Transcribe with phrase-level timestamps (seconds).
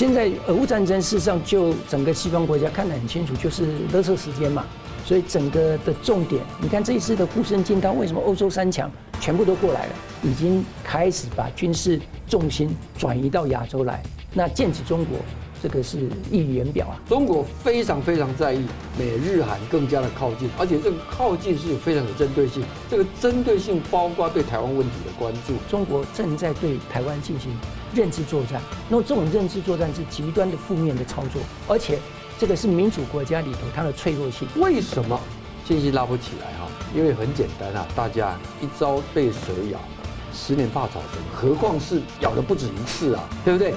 [0.00, 4.64] 现在俄乌战争事实上就整个西方国家看得很清楚，就是勒索时间嘛。
[5.04, 8.90] 所以整个的重点，你看这一次的呼声金刚，为什么欧洲三强
[9.20, 9.92] 全部都过来了？
[10.22, 14.02] 已经开始把军事重心转移到亚洲来。
[14.32, 15.18] 那剑指中国，
[15.62, 16.96] 这个是溢于言表啊！
[17.06, 18.64] 中国非常非常在意
[18.98, 22.62] 美日韩更加的靠近，而且这个靠近是有非常有针对性。
[22.88, 25.52] 这个针对性包括对台湾问题的关注。
[25.68, 27.50] 中国正在对台湾进行
[27.94, 31.98] 认知作战，那么这种认知作战是极端的负面的操作，而且。
[32.38, 34.48] 这个是民主国家里头它的脆弱性。
[34.56, 35.20] 为什么
[35.62, 36.66] 信心拉不起来哈？
[36.94, 39.78] 因为很简单啊，大家一朝被蛇咬，
[40.32, 43.74] 十年怕草绳，何况是咬了不止一次啊，对不对？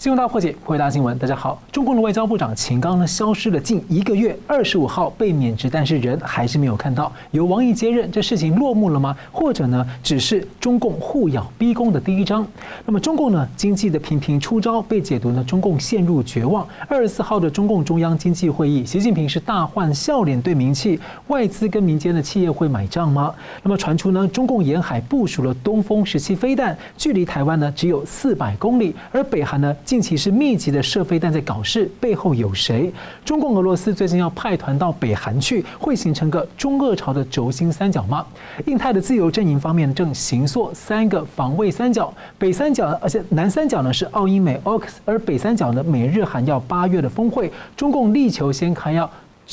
[0.00, 1.18] 新闻大破解，回答新闻。
[1.18, 7.12] 大家好，中共的外交部长秦刚呢，消失了近一个月，二十五号被免职，但是人还是没有看到。
[7.32, 9.14] 由王毅接任，这事情落幕了吗？
[9.30, 12.46] 或者呢，只是中共护咬逼宫的第一章？
[12.86, 16.66] 那么中共呢，经济的频频出招，被解读呢，中共陷入绝望。
[16.88, 23.34] 二十四号的中共中央经济会议，习近平是大换笑脸对名气，外资跟民间的企业会买账吗？
[23.62, 29.76] 那么传出呢，中共沿海部署了东风十七飞弹，距离台湾呢只有四百公里，而北韩呢？
[29.90, 32.92] 近期是密集的射飞弹在搞事，背后有谁？
[33.24, 38.24] 中共、俄罗斯最近要派团到北韩去，会形成个中俄朝的轴心三角吗？
[38.66, 49.10] 印太的自由阵营方面正形塑三个防卫三角，北三角，而且南三角呢是澳英美 AUKUS，而北三角呢美日韩要八月的峰会，中共力求先开要。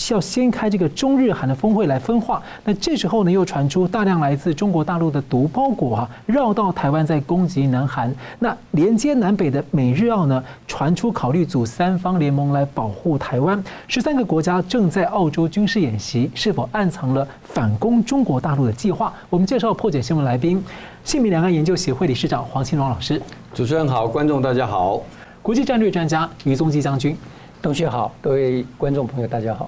[0.09, 19.11] 要先开这个中日韩的峰会来分化，那这时候呢又传出大量来自中国大陆的毒包裹啊绕到台湾在攻击南韩，那连接南北的美日澳呢传出考虑组三方联盟来保护台湾，十三个国家正在澳洲军事演习，是否暗藏了反攻中国大陆的计划？
[19.29, 20.63] 我们介绍破解新闻来宾，
[21.03, 23.21] 信民两岸研究协会理事长黄庆龙老师。
[23.53, 25.01] 主持人好，观众大家好。
[25.41, 27.17] 国际战略专家于宗基将军，
[27.61, 29.67] 同学好，各位观众朋友大家好。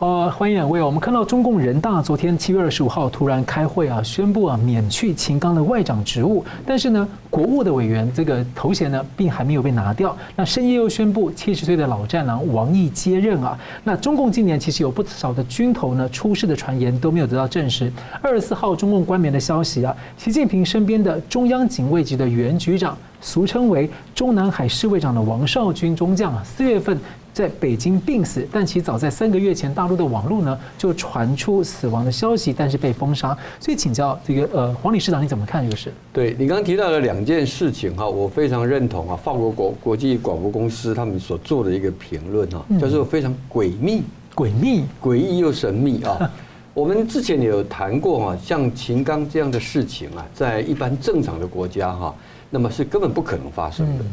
[0.00, 0.80] 呃，欢迎两位。
[0.80, 10.16] 我们看到中共人大昨天七月二十五号突然开会啊，宣布啊免去秦刚的外长职务，但是呢，国务的委员这个头衔呢，并还没有被拿掉。
[10.36, 13.58] 那深夜又宣布七十岁的老战狼王毅接任啊。
[13.82, 17.92] 那中共今年其实有不少的军头呢出事的传言都没有得到证实。
[18.22, 26.96] 二十四号中共官媒的消息啊，习近平身边的中央警卫局的原局长，俗称为中南海侍卫长的王少军中将啊，四月份。
[27.38, 33.28] 在北京病死，但其早在三个月前，大陆的网络呢就传出死亡的消息，但是被封杀。
[33.60, 35.92] 所以请教这个呃黄理事长，你怎么看这个事？
[36.12, 39.14] 对你刚刚提到的两件事情哈，我非常认同啊。
[39.14, 44.02] 法国国国际广播公司他们所做的一个评论哈，叫做非常诡秘、
[44.34, 46.28] 诡秘、诡异又神秘啊。
[46.74, 52.12] 我们之前也有谈过哈，像秦刚这样的事情啊，在一般正常的国家哈，
[52.50, 54.04] 那么是根本不可能发生的。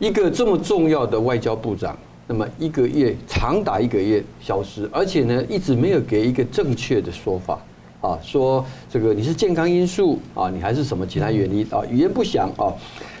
[0.00, 1.96] 一个这么重要的外交部长。
[2.26, 7.58] 那么一个月长达一个月消失，而且呢一直没有给一个正确的说法
[8.00, 11.82] 啊，说这个你是健康因素啊，你还是什么其他原因啊？
[11.90, 12.72] 语言不详啊。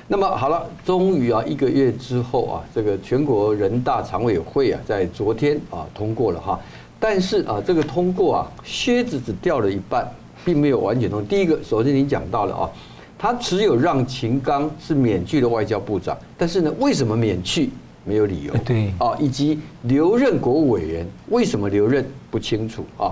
[0.06, 6.58] 那么好了，终于啊一个月之后啊，这个全国人大常委会啊在昨天啊通过了哈，
[6.98, 10.06] 但是啊这个通过啊靴子只掉了一半，
[10.44, 11.24] 并没有完全通。
[11.26, 12.70] 第一个，首先您讲到了啊，
[13.18, 17.70] 他只有让秦刚是免去了外交部长，但是呢为什么免去？
[18.04, 23.10] 没有理由，对啊，以及留任国务委员，为什么留任不清楚啊？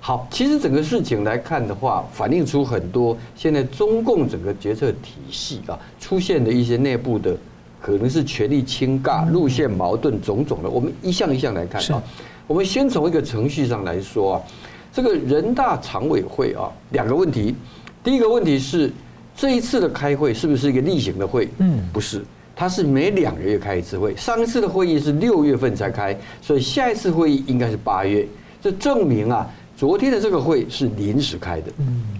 [0.00, 7.36] 好，其实整个事情来看的话，反映出很多现在中共整个决策体系啊出现的一些内部的
[7.80, 10.70] 可能是权力倾轧、路线矛盾种种的。
[10.70, 12.02] 我们一项一项来看啊，
[12.46, 14.42] 我们先从一个程序上来说啊，
[14.92, 17.54] 这个人大常委会啊，两个问题，
[18.02, 18.90] 第一个问题是
[19.36, 21.48] 这一次的开会是不是一个例行的会？
[21.58, 22.24] 嗯，不是。
[22.58, 28.26] 他是每两个月开一次会，上一次的会议是六月份才开，所以下一次会议应该是八月。
[28.60, 31.70] 这证明啊，昨天的这个会是临时开的，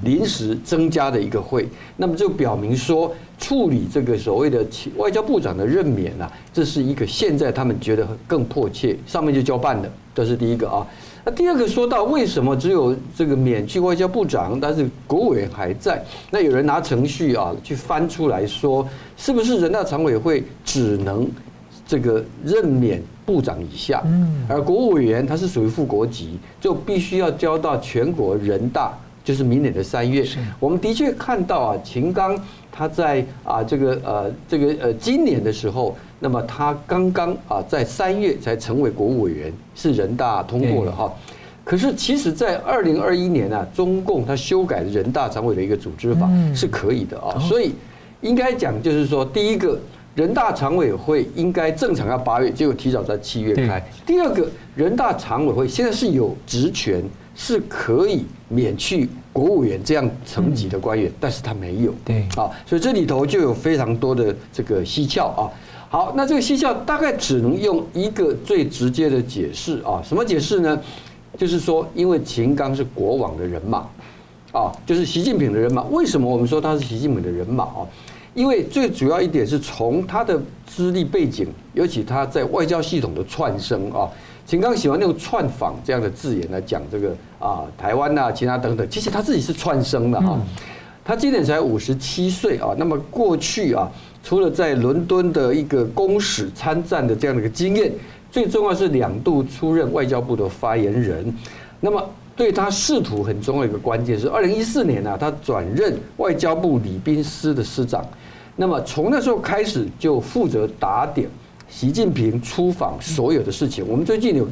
[0.05, 1.69] 临时增加的一个会。
[1.97, 4.65] 那么就表明说，处理这个所谓的
[4.97, 10.87] 外交部长的任免啊，这是一个现在他们觉得更迫切，上面就交办的，这是第一个啊。
[11.29, 16.03] 那第二个说到为什么只有这个免去外交部长，但是国务委员还在？
[16.31, 21.29] 那有人拿程序啊去翻出来说，是不是人大常委会只能
[21.87, 24.03] 这个任免部长以下，
[24.49, 30.27] 而国务委员他是属于副国级，就必须要交到全国人大，就是明年的三月。
[30.59, 32.43] 我们的确看到啊，秦刚
[32.73, 35.95] 他在啊这个呃这个呃今年的时候。
[36.21, 41.13] 那么他刚刚啊，在三月才成为国务委员，是人大通过了哈。
[41.65, 47.39] 可是其实，在二零二一年啊，中共他修改人大常委的一个组织法是可以的啊。
[47.39, 47.73] 所以
[48.23, 49.79] 应该讲就是说，第一个，
[50.15, 53.87] 人大常委会应该正常要八月，结果提早在七月开。
[54.07, 57.05] 第二个，人大常委会现在是有职权，
[57.37, 61.95] 是可以免去国务委员这样层级的官员，但是他没有。
[62.03, 65.53] 对，啊，所以这里头就有非常多的这个蹊跷啊。
[65.91, 70.79] 好，那这个西校大概只能用一个最直接的解释啊，什么解释呢？
[71.39, 73.79] 就是说，因为秦刚是国网的人马，
[74.53, 75.83] 啊，就是习近平的人马。
[75.85, 77.87] 为什么我们说他是习近平的人马啊？
[78.35, 84.07] 因为最主要一点是从他的资历背景，尤其他在外交系统的串升啊，
[84.45, 90.39] 秦刚喜欢用串访这样的字眼来讲这个啊，台湾呐、其他等等，其实他自己是串升的啊，
[91.03, 93.91] 他今年才五十七岁啊，那么过去啊，
[94.29, 97.91] 除了在伦敦的一个公使参战的这样的一个经验，
[98.31, 101.35] 最重要是两度出任外交部的发言人，
[101.81, 102.07] 那么。
[102.37, 108.07] 对他仕途很重要的一个关键是，二零一四年呢，他转任外交部礼宾司的司长，
[108.55, 111.29] 那么从那时候开始就负责打点
[111.69, 113.85] 习近平出访所有的事情。
[113.89, 114.47] 我们最近有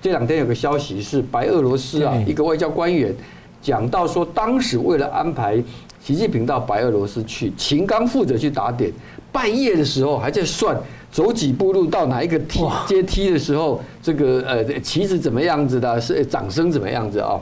[0.00, 3.12] 这两天有个消息是，白俄罗斯啊一个外交官员
[3.60, 5.60] 讲到说，当时为了安排
[5.98, 8.92] 习近平到白俄罗斯去，秦刚负责去打点，
[9.32, 10.76] 半夜的时候还在算。
[11.12, 17.38] 走几步路到哪一个梯阶梯的时候，这个呃旗子怎么样子的，是掌声怎么样子啊？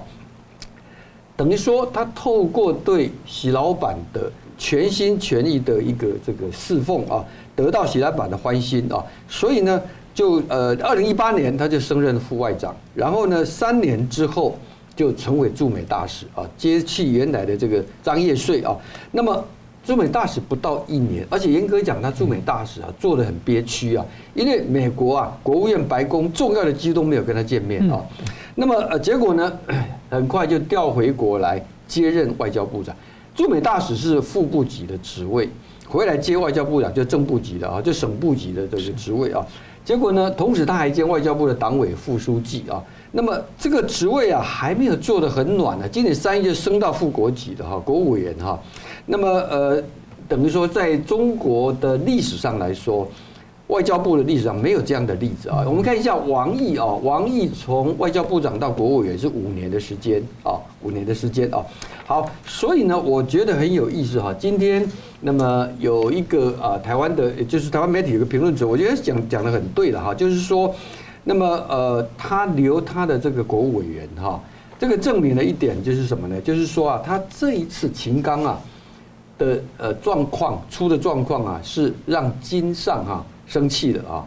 [1.36, 4.28] 等于说他透过对喜老板的
[4.58, 8.98] 全心全意的一个这个侍奉啊，得到喜老板的欢心啊，
[9.28, 9.80] 所以呢，
[10.12, 14.58] 就呃二零一八年他就升任副外长，然后呢三年之后
[14.96, 18.76] 就成为驻美大使啊，接替原来的这个张业遂啊，
[19.12, 19.44] 那么。
[19.90, 28.00] 驻美大使不到一年，而且严格讲，他驻美大使啊做的很憋屈啊，因为美国啊国务院白宫重要的机都没有跟他见面啊，
[28.54, 29.52] 那么呃结果呢，
[30.08, 32.94] 很快就调回国来接任外交部长。
[33.34, 35.48] 驻美大使是副部级的职位，
[35.88, 39.44] 回来接外交部长就正部级的啊，就省部级的这个职位啊。
[39.84, 42.80] 结果呢，同时他还兼外交部的党委副书记啊。
[43.10, 48.56] 那么这个职位啊还没有做得很暖呢，今年三月就升到副国级的哈，国务委员哈。
[49.10, 49.82] 那么呃，
[50.28, 53.10] 等于说在中国的历史上来说，
[53.66, 55.64] 外交部的历史上没有这样的例子啊。
[55.66, 60.54] 我们看一下王毅啊，王毅从外交部长到国务委员是五年的时间啊，
[60.84, 61.60] 五年的时间啊。
[62.06, 64.32] 好，所以呢，我觉得很有意思哈。
[64.32, 64.88] 今天
[65.20, 70.72] 那么有一个啊，台湾的，就是台湾媒体有个评论者，我觉得讲讲得很对的哈，就是说，
[71.24, 74.40] 那么呃，他留他的这个国务委员哈，
[74.78, 76.40] 这个证明了一点就是什么呢？
[76.40, 78.60] 就是说啊，他这一次秦刚啊。
[79.40, 84.22] 的呃状况出的状况啊，是让金上哈生气的啊，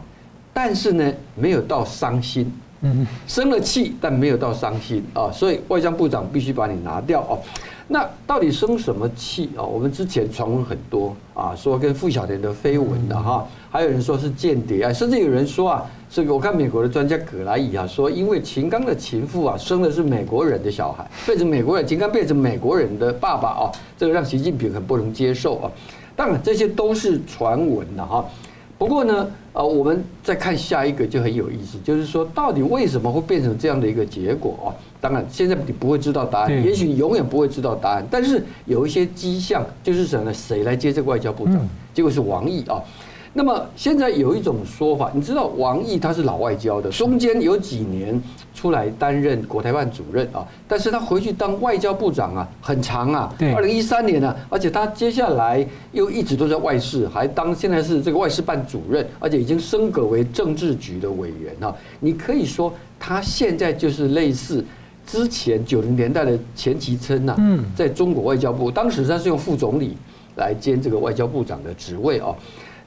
[0.52, 7.38] 但是呢没有到伤心，嗯，生了气但没有到伤心啊，所以外交部长必须把你拿掉哦。
[7.86, 9.62] 那到底生什么气啊？
[9.62, 25.68] 我们之前传闻很多啊，说跟傅小田的绯闻的哈，还有人说是间谍啊，甚至有人说啊，这个我看美国的专家葛莱伊啊说，因为秦刚的情妇啊生的是美国人的小孩，变成美国人，秦刚变成美国人的爸爸啊，这个让习近平很不能接受啊。
[26.14, 28.24] 当然这些都是传闻的哈。
[28.78, 34.70] 不过呢，呃，我们再看下一个就很有意思，就是说到底为什么会变成这样的一个结果啊？
[35.00, 38.06] 当然，现在你不会知道答案，也许你永远不会知道答案。
[38.08, 40.32] 但是有一些迹象，就是什么呢？
[40.32, 41.56] 谁来接这个外交部长？
[41.92, 42.80] 结果是王毅啊。
[43.36, 48.22] 那么现在有一种说法，你知道王毅他是老外交的，中间有几年
[48.54, 61.74] 出来担任国台办主任啊，但是他回去当外交部长啊，很长啊，二零一三年啊，而且他接下来又一直都在外事，还当现在是这个外事办主任，而且已经升格为政治局的委员啊。
[61.98, 64.64] 你可以说他现在就是类似
[65.04, 67.36] 之前九零年代的钱其琛呐，
[67.74, 69.96] 在中国外交部，当时他是用副总理
[70.36, 72.32] 来兼这个外交部长的职位啊。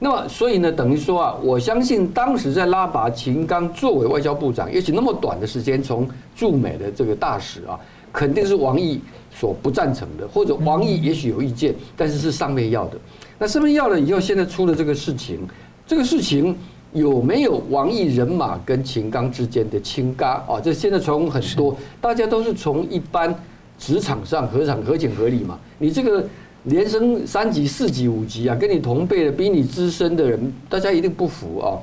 [0.00, 7.76] 那么，所以呢，等于说啊，我相信当时在拉拔秦刚作为外交部长，也许那么短的时间从驻美的这个大使啊，
[8.12, 9.00] 肯定是王毅
[9.34, 12.98] 所不赞成的，或者王毅也许有意见，但是是上面要的。
[13.40, 15.40] 那上面要了以后，现在出了这个事情，
[15.84, 16.56] 这个事情
[16.92, 20.60] 有没有王毅人马跟秦刚之间的亲家啊？
[20.62, 23.34] 这现在从很多，大家都是从一般
[23.76, 26.24] 职场上合场合情合理嘛，你这个。
[26.68, 31.78] 连升三级、四级、五级啊，跟你同辈的、比你资深的人，大家一定不服啊。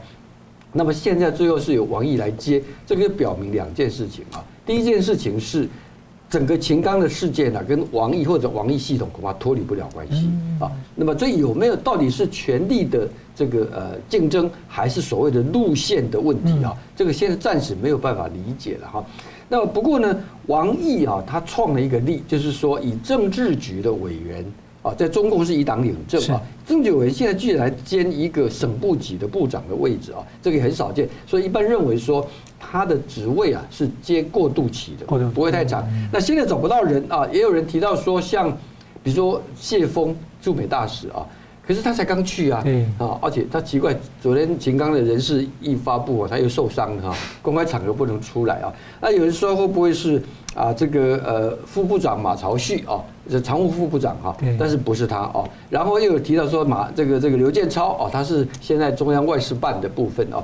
[0.71, 4.43] 那么现在最后是由王毅来接，这个就表明两件事情啊。
[4.65, 5.67] 第一件事情是，
[6.29, 10.69] 整个秦刚的事件呢，跟王毅或者王毅系统恐怕脱离不了关系啊。
[10.93, 16.75] 那么这有没有到底是权力的这个呃竞争，还是所谓的路线的问题啊？
[16.93, 19.05] 这个现在暂时没有办法理解了哈。
[19.47, 20.13] 那么不过呢，
[20.47, 24.45] 王毅啊，他创了一个例，就是说以政治局的委员。
[24.85, 32.23] 啊，在中共是一党领政啊，政治委员现在居然来兼一个省部级的部长的位置啊，这个也很少见，所以一般认为说
[32.59, 35.83] 他的职位啊是接过渡期的，不会太长。
[36.13, 38.55] 那现在找不到人啊，也有人提到说，像
[39.01, 41.25] 比如说谢峰驻美大使啊。
[41.67, 42.63] 可是他才刚去啊，
[42.99, 48.71] 啊，而且他奇怪，昨天秦刚的人事一发布啊，他又受伤了哈，公开场合不能出来啊。
[49.01, 50.21] 那有人说会不会是
[50.55, 55.47] 啊这个呃副部长马朝旭啊，这常务副部长哈，但是不是他哦。
[55.69, 60.43] 然后又有提到说马这个这个刘建超哦，他是现在中央外事办的部分哦，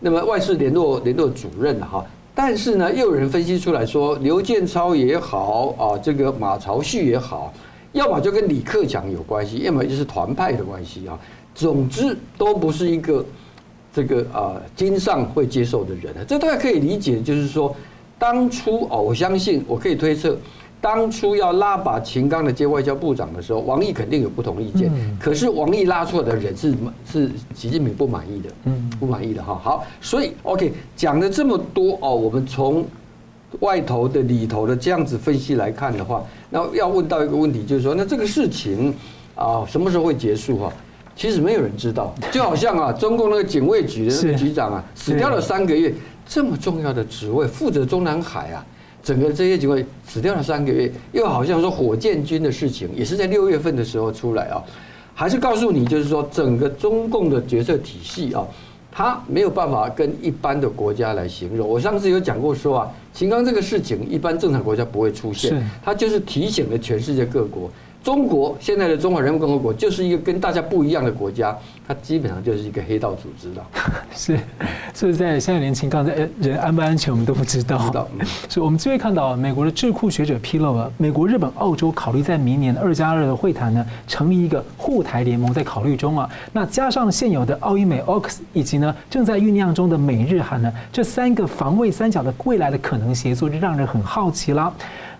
[0.00, 2.04] 那么外事联络联络主任哈。
[2.34, 7.54] 但是呢，又有人分析出来说，刘建超也好啊，这个马朝旭也好。
[7.92, 11.16] 要么就跟李克强有关系，要么就是团派的关系啊。
[11.54, 13.24] 总之都不是一个
[13.94, 17.72] 这个啊经上会接受的人，这大家可以理解，就是说
[18.18, 20.36] 当初哦，我相信我可以推测，
[20.80, 24.90] 当初要拉把秦刚的接外交部长的时候，王毅肯定有不同意见。
[25.20, 26.74] 可是王毅拉出来的人是
[27.10, 29.60] 是习近平不满意的，嗯，不满意的哈。
[29.62, 32.84] 好，所以 OK 讲了这么多哦，我们从。
[33.60, 38.92] 外头的、里头的这样子分析来看的话，那要问到一个问题，就是说，那这个事情
[39.36, 40.72] 啊，什么时候会结束啊？
[41.14, 45.94] 其实没有人知道，就好像啊，中共那个警卫局的那个局长啊，死掉了三个月，
[46.26, 48.64] 这么重要的职位，负责中南海啊，
[49.02, 54.62] 整个这些警卫死掉了三个月，又好像说火箭军的事情也是在六月份的时候出来啊，
[55.14, 58.46] 还是告诉你，就是说整个中共的决策体系啊。
[58.96, 61.68] 他没有办法跟一般的国家来形容。
[61.68, 67.68] 我上次有讲过说啊，秦刚这个事情，一般正常国家不会出现，他就是提醒了全世界各国。
[68.04, 71.56] 中国现在的中华人民共和国就是一个跟大家不一样的国家，
[71.88, 73.66] 它基本上就是一个黑道组织了。
[74.14, 74.36] 是，
[74.92, 77.78] 是不是在现在连秦刚在人安不安全我们都不知道？
[77.88, 78.06] 知道。
[78.46, 86.28] 所以我们就会看到美国的智库学者披露了，美国、日本、澳洲考虑在明年二加二的会谈呢，成立一个护台联盟，在考虑中啊。
[86.52, 94.70] 那加上现有的澳英美 AUKUS 以及呢正在酝酿中的美日韩呢，这三个防卫三角的未来的可能协作，就让人很好奇啦。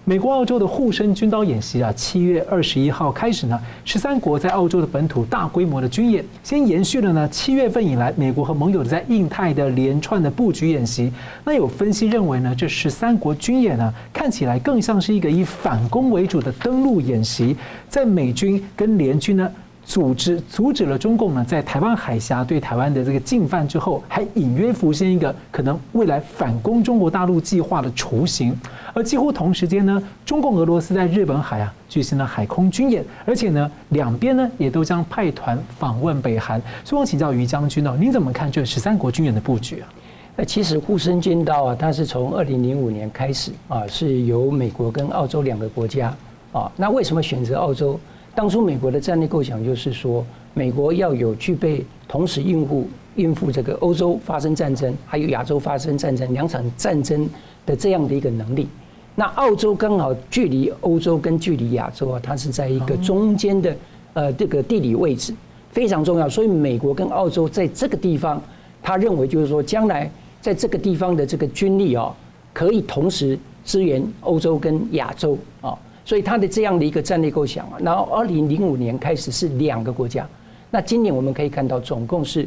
[0.07, 11.11] 美国、澳洲的护身军刀演习啊，七月二十一号开始呢，十三国在澳洲的本土大规模的军演，先延续了呢七月份以来美国和盟友在印太的连串的布局演习。
[11.43, 17.57] 那有分析认为呢，这十三国军演呢，看起来更像是一个以反攻为主的登陆演习，
[17.89, 19.51] 在美军跟联军呢。
[19.85, 28.57] 组织阻止了中共呢，在台湾海峡对台湾的这个进犯之后，还隐约浮现一个可能未来反攻中国大陆计划的雏形。
[28.95, 36.61] 而几乎同时间呢，中共、俄罗斯在日本海啊举行了海空军演，而且呢，两边呢也都将派团访问北韩。
[36.83, 39.89] 所以我请教于将军呢，您怎么看这十三国军演的布局啊？
[40.37, 46.13] 那其实护身军刀啊，它是从二零零五年开始啊，是由美国跟澳洲两个国家
[46.53, 46.73] 啊。
[46.75, 48.01] 那为什么选择澳洲？
[48.35, 50.25] 当初美国的战略构想就是说，
[50.55, 57.29] 美国要有具备同时应付应付这个欧洲发生战争，还有亚洲发生战争两场战争
[57.65, 58.67] 的这样的一个能力。
[59.15, 63.77] 那澳洲刚好距离欧洲跟距离亚洲啊，它是在一个中间的
[64.15, 65.33] 呃这个地理位置
[65.71, 66.29] 非常重要。
[66.29, 68.43] 所以美国跟澳洲在这个地方，
[68.83, 70.11] 他认为就是说，将来
[70.41, 72.13] 在这个地方的这个军力啊，
[72.53, 75.79] 可以同时支援欧洲跟亚洲啊。
[76.05, 80.29] 所以他的这样的一个战略构想啊，然后二零零五年开始是两个国家，
[80.71, 82.47] 那今年我们可以看到总共是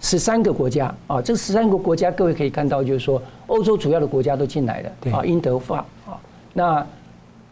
[0.00, 6.18] 十三个国家啊，这十三个国家各位可以看到就是说欧洲主要的国家都进来了啊，英德法啊，
[6.54, 6.86] 那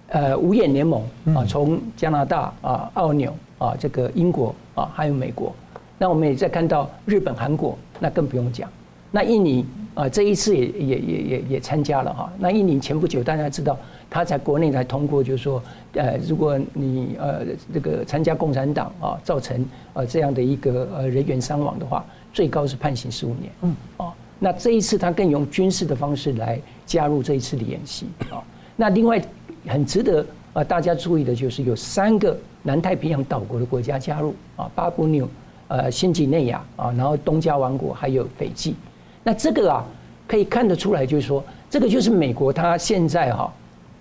[0.09, 1.03] 呃五眼联盟
[1.35, 5.55] 啊，从加拿大啊、澳纽啊、这个英国啊，还有美国，
[5.99, 8.71] 那我们也在看到日本、韩国，那更不用讲，
[9.11, 13.77] 那印尼啊这一次也也也也也参加了哈，那印尼前不久大家知道。
[14.13, 15.63] 他在国内才通过，就是说，
[15.95, 17.41] 呃，如果你呃
[17.73, 19.65] 这个参加共产党啊，造成
[19.95, 23.51] 呃这样的一个呃人员伤亡的话，最高是判刑十五年。
[23.63, 28.45] 嗯，哦，那这一次他更用军事的方式来加入这一次的演习啊。
[28.77, 29.19] 那另外
[29.67, 35.27] 很值得呃大家注意的就是有三个南太平洋岛国的国家加入啊，巴布纽、
[35.69, 38.77] 呃新几内亚啊，然后东加王国还有斐济。
[39.25, 39.83] 那这个啊
[40.29, 43.51] 可以看得出来，就是说这个就是美国他现在哈。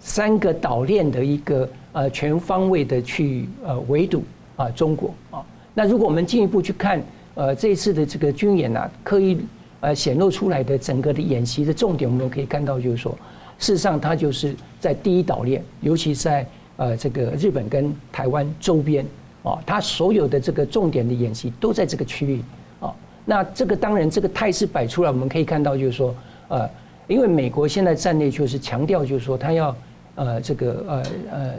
[0.04, 4.24] 三个岛链的一个呃全方位的去呃围堵
[4.56, 7.00] 啊中国啊，那如果我们进一步去看
[7.36, 9.40] 呃这一次的这个军演啊，刻意
[9.80, 13.16] 呃显露出来的整个的演习的重点，我们可以看到就是说，
[13.60, 16.46] 事实上它就是在第一岛链，尤其在
[16.78, 19.06] 呃这个日本跟台湾周边
[19.44, 22.42] 啊，它所有的这个重点的演习都在这个区域
[22.80, 22.92] 啊。
[23.24, 26.16] 那这个当然这个态势摆出来，我们可以看到就是说
[26.48, 26.68] 呃，
[27.08, 29.76] 因为美国现在战略就是强调就是说它要。
[30.16, 31.54] 呃，这个呃呃，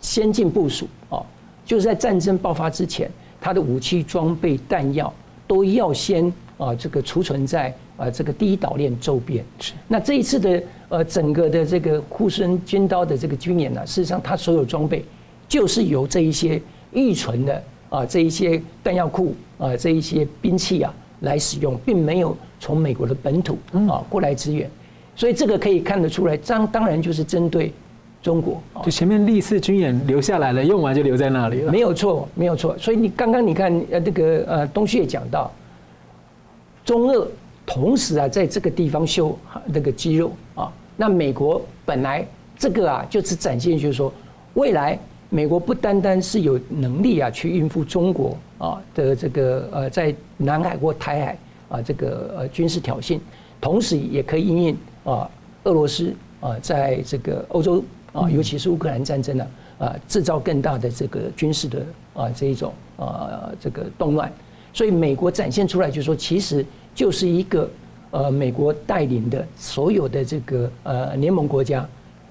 [0.00, 1.24] 先进部署哦，
[1.64, 5.12] 就是在战争爆发之前，它的武器装备弹药
[5.46, 9.44] 都要先啊这个储存在啊这个第一岛链周边。
[9.58, 9.72] 是。
[9.88, 15.04] 那这一次的呃整个的这个护身军刀的这个军演呢，事实上它所有装备
[15.48, 16.60] 就是由这一些
[16.92, 24.70] 预存的啊这一些弹药库啊这一些兵器啊来使用，并没有从美国的本土啊过来支援。
[25.16, 27.72] 所以这个可以看得出来，当当然就是针对
[28.22, 28.60] 中国。
[28.82, 31.70] 就前面历次军演留下来了，用完就留在那里了。
[31.70, 32.76] 没有错，没有错。
[32.78, 35.50] 所以你刚刚你看呃这个呃东旭也讲到，
[36.84, 37.28] 中俄
[37.66, 42.26] 同时啊在这个地方秀那个肌肉啊，那美国本来
[42.58, 44.10] 这个啊就是展现就是说，
[44.54, 44.98] 未来
[45.28, 51.38] 美国不单单是有能力啊去应付中国啊的这个呃在南海或台海
[51.68, 53.18] 啊这个呃军事挑衅，
[53.60, 54.76] 同时也可以应应。
[55.04, 55.30] 啊，
[55.64, 59.46] 俄罗斯啊，在这个欧洲啊，尤其是乌克兰战争呢，
[59.78, 64.30] 啊，制造更大的这个军事的啊这一种啊这个动乱，
[64.72, 66.64] 所以美国展现出来就是说，其实
[66.94, 67.70] 就是一个
[68.10, 71.88] 呃美国带领的所有的这个呃联盟国家，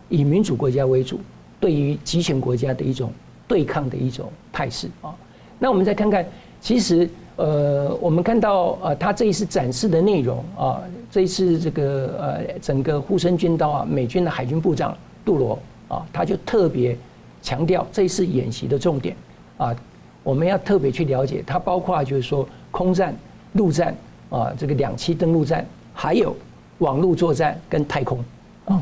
[0.10, 1.20] 以民主国家为主，
[1.60, 3.12] 对于集权国家的一种
[3.48, 5.16] 对抗的一种态势啊。
[5.58, 6.26] 那我们再看看，
[6.62, 7.10] 其实。
[7.40, 14.94] 呃，我们看到呃，他这一次展示的内容啊，这一次这个呃，整个护身军刀啊，美军的海军部长
[15.24, 16.98] 杜罗啊，他就特别
[17.42, 19.16] 强调这一次演习的重点
[19.58, 19.74] 啊，
[20.22, 23.16] 我们要特别去了解它，包括就是说空战、
[23.54, 23.96] 陆战
[24.30, 26.36] 啊，这个两栖登陆战，还有
[26.80, 28.22] 网络作战跟太空。
[28.68, 28.82] 嗯，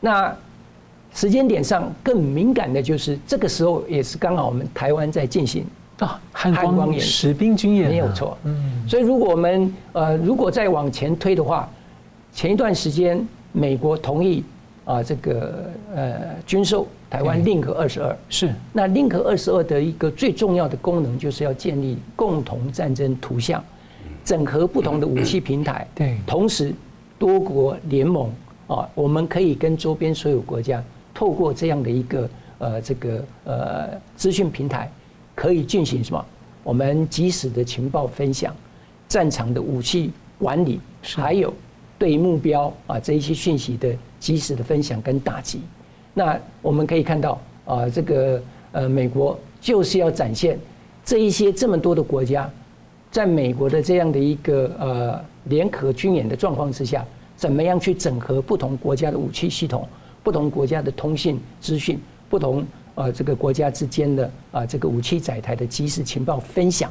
[0.00, 0.34] 那
[1.12, 5.66] 时间点上更敏感的就是这个时候，也是刚好我们台湾在进行。
[6.00, 8.36] 啊，汉光演实兵军演没有错。
[8.44, 11.68] 嗯，所以如果我们呃，如果再往前推的话，
[12.32, 14.42] 前一段时间美国同意
[14.86, 18.50] 啊，这个呃军售台湾 Link 二十二是。
[18.72, 23.62] 那 Link 二十二的一个最重要的功能，就是要建立共同战争图像，
[24.24, 25.86] 整合不同的武器平台。
[25.94, 26.72] 对，同时
[27.18, 28.32] 多国联盟
[28.68, 30.82] 啊，我们可以跟周边所有国家
[31.12, 34.90] 透过这样的一个呃这个呃资讯平台。
[35.40, 36.22] 可以进行什么？
[36.62, 38.54] 我们及时的情报分享，
[39.08, 41.50] 战场的武器管理，还有
[41.98, 45.62] 对目标啊这一些讯息的及时的分享跟打击。
[46.12, 50.58] 那我们可以看到啊，这个呃，美国就是要展现
[51.06, 52.46] 这一些这么多的国家，
[53.10, 57.02] 在美国的这样的一个呃联合军演的状况之下，
[57.34, 59.88] 怎么样去整合不同国家的武器系统、
[60.22, 61.98] 不同国家的通信资讯、
[62.28, 62.62] 不同。
[63.00, 66.90] 呃，这个国家之间的啊，这个武器载台的即时情报分享，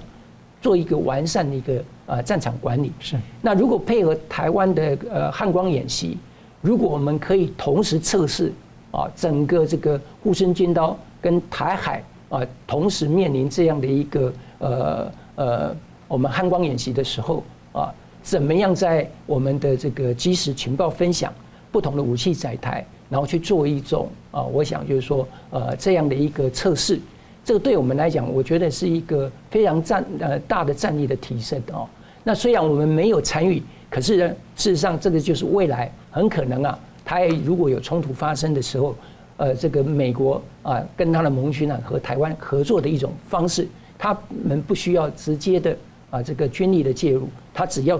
[0.59, 2.91] 做一个完善的一个啊战场管理。
[2.99, 3.15] 是。
[3.43, 6.17] 那如果配合台湾的呃汉光演习，
[6.61, 8.51] 如果我们可以同时测试
[8.89, 15.75] 啊，整个这个护身军刀跟台海啊同时面临这样的一个呃呃
[16.07, 17.93] 我们汉光演习的时候啊，
[18.23, 21.31] 怎么样在我们的这个即时情报分享，
[21.71, 22.83] 不同的武器载台。
[23.09, 26.99] 然后去做一种啊，我想就是说，呃，这样的一个测试，
[27.43, 31.87] 这个对我们来讲，我觉得是一个非常战呃大的战力的提升哦。
[32.23, 38.95] 那虽然我们没有参与，可是呢，事实上这个就是未来很可能啊，台如果有冲突发生的时候，
[39.37, 43.67] 呃，这个美国啊跟他的盟军啊和台湾合作的一种方式，
[43.97, 45.75] 他们不需要直接的
[46.11, 47.99] 啊这个军力的介入，他只要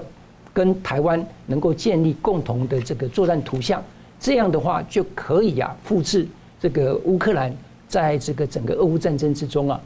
[0.54, 3.82] 跟台湾能够建立共同的这个作战图像。
[4.20, 6.28] 这样的话就可以呀，复制
[6.60, 7.56] 这个乌克兰
[7.88, 9.80] 在这个整个俄乌战争之中啊，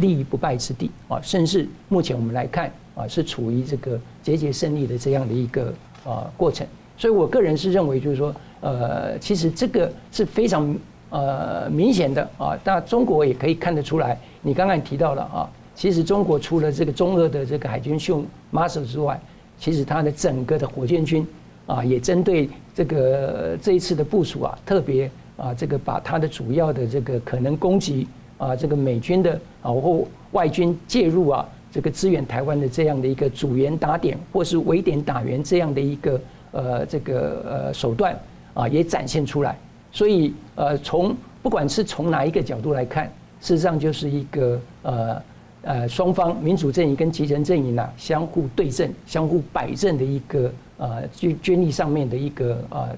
[0.00, 5.72] 立于不败之地啊，甚至目前我们来看啊，是处于这个节节胜利的这样的一个
[6.04, 6.66] 啊过程。
[6.98, 10.76] 所以我个人是认为，就是说，呃，其实这个是非常
[11.10, 12.58] 呃明显的啊。
[12.64, 19.20] 那中国也可以看得出来，你刚刚提到了啊，其实中国除了这个中俄的这个海军秀 muscle 之外，
[19.58, 21.24] 其实它的整个的火箭军。
[21.66, 28.06] 啊，也针对这个这一次的部署啊，特别啊，这个把它的主要的这个可能攻击
[28.38, 36.20] 啊，这个美军的啊或外军介入啊，这个支援台湾的这样的一个阻延打点或是围点打援这样的一个
[36.52, 38.16] 呃这个呃手段
[38.54, 39.58] 啊，也展现出来。
[39.90, 43.06] 所以呃，从不管是从哪一个角度来看，
[43.40, 45.22] 事实上就是一个呃
[45.62, 50.48] 呃双方民主阵营跟集权阵营啊相互对阵、相互摆阵的一个。
[50.78, 52.88] 呃，军军力上面的一个呃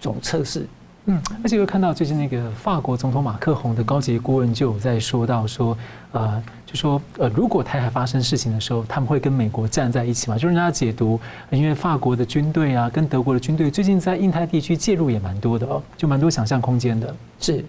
[0.00, 0.66] 总测试，
[1.06, 5.76] 嗯，而且又看到最近那个法国总统马克宏的高级顾问就有在说到说，
[6.12, 10.36] 呃，就说呃，如果台海发生事情的时候，他们会跟美国站在一起嘛？
[10.36, 11.18] 就是人家解读，
[11.50, 17.14] 因为法国的军队啊，跟德国的军队最近在印太地区介入也蛮多的哦，就蛮多想象空间的。
[17.38, 17.64] 是，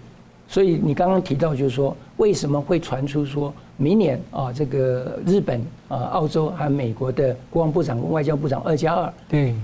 [0.48, 9.54] 所以你刚刚提到，就是说为什么会传出说明年啊，这个日本啊、澳洲还有美国的国防部长跟外交部长二加二对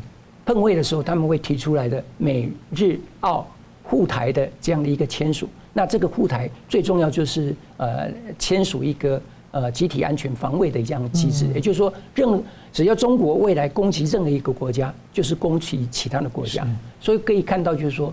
[0.45, 3.47] 碰会的时候，他们会提出来的美日澳
[3.83, 5.49] 护台的这样的一个签署。
[5.73, 9.21] 那这个护台最重要就是呃签署一个
[9.53, 12.43] 呃集体安全防卫的这样的机制，也就是说，任
[12.73, 16.67] 只要中国未来攻击任何一个国家，就是攻击其他的国家。
[17.01, 18.13] 所以可以看到，就是说，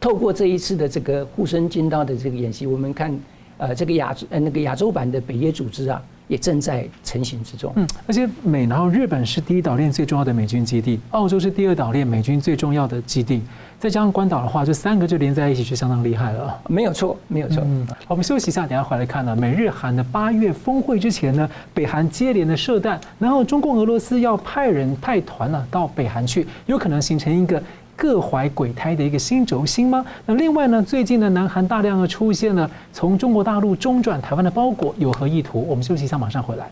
[0.00, 3.18] 透过这一次的这个护身金刀的这个演习，我们看
[3.56, 6.02] 呃这个亚呃那个亚洲版的北约组织啊。
[6.28, 7.72] 也正在成型之中。
[7.76, 13.40] 嗯，而且美然后日本是第一岛链最重要的美军基地，澳洲是第二岛链美军最重要的基地，
[13.78, 16.60] 再加上关岛的话，这三个就连在一起就相当厉害了。
[16.68, 17.62] 没有错，没有错。
[17.64, 19.34] 嗯，好，我们休息一下，等下回来看呢。
[19.34, 27.62] 美日韩的八月峰会之前呢，北韩接连的射弹，然后中共俄罗斯要派人派团呢到北韩去，有可能形成一个。
[27.98, 30.06] 各怀鬼胎的一个新轴心吗？
[30.24, 30.80] 那另外呢？
[30.80, 35.66] 最近呢，南韩大量的出现了从中国大陆中转台湾的包裹，有何意图？
[35.68, 36.70] 我们休息一下，马上回来。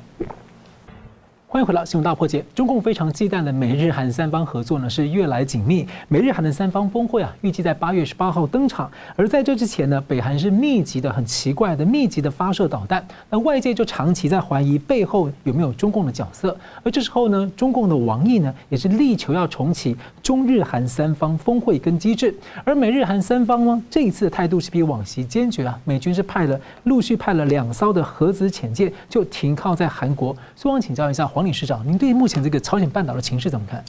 [1.48, 2.44] 欢迎回到新闻大破解。
[2.56, 5.86] 中共非常忌惮的美日韩三方合作呢，是越来紧密。
[6.08, 8.90] 美日韩的三方峰会啊，预计在八月十八号登场。
[9.14, 13.06] 而在这之前呢，北韩是密集的、很奇怪的、密集的发射导弹。
[13.30, 16.54] 那外界就长期在怀疑背后有没有中共的角色。
[16.82, 22.34] 而这时候呢，中共的王毅呢，也是力求要重启中日韩三方峰会跟机制。
[22.64, 25.78] 而美日韩三方呢，这一次的态度是比往昔坚决啊。
[25.84, 30.36] 美军是派了陆续派了两艘的核子潜舰，就停靠在韩国。
[30.56, 31.44] 所以我想请教一下黄。
[31.44, 33.84] 理事长，您对目前这个朝鲜半岛的情势怎么看？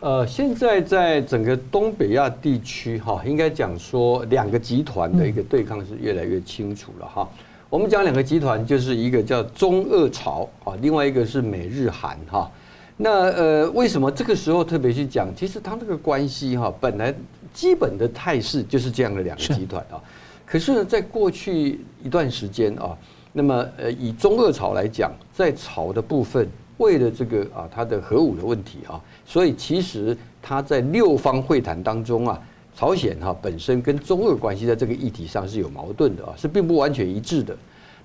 [0.00, 7.28] 呃，现在在整个东北亚地区，哈，应该讲说两个集团的一个对抗是越来越清楚了，哈。
[7.68, 12.50] 我们讲两个集团，就是一个叫中俄朝，啊，另外一个是美日韩，哈。
[12.96, 15.28] 那呃，为什么这个时候特别去讲？
[15.36, 17.14] 其实它这个关系，哈，本来
[17.52, 20.00] 基本的态势就是这样的两个集团啊。
[20.46, 22.96] 可是呢，在过去一段时间啊，
[23.34, 26.48] 那么呃，以中俄朝来讲，在朝的部分。
[26.78, 32.40] 为了这个啊，他的核武的问题啊，所以其实他在六方会谈当中啊，
[32.74, 37.56] 朝鲜哈本身跟中俄关系在这个议题上是有矛盾的啊，是并不完全一致的。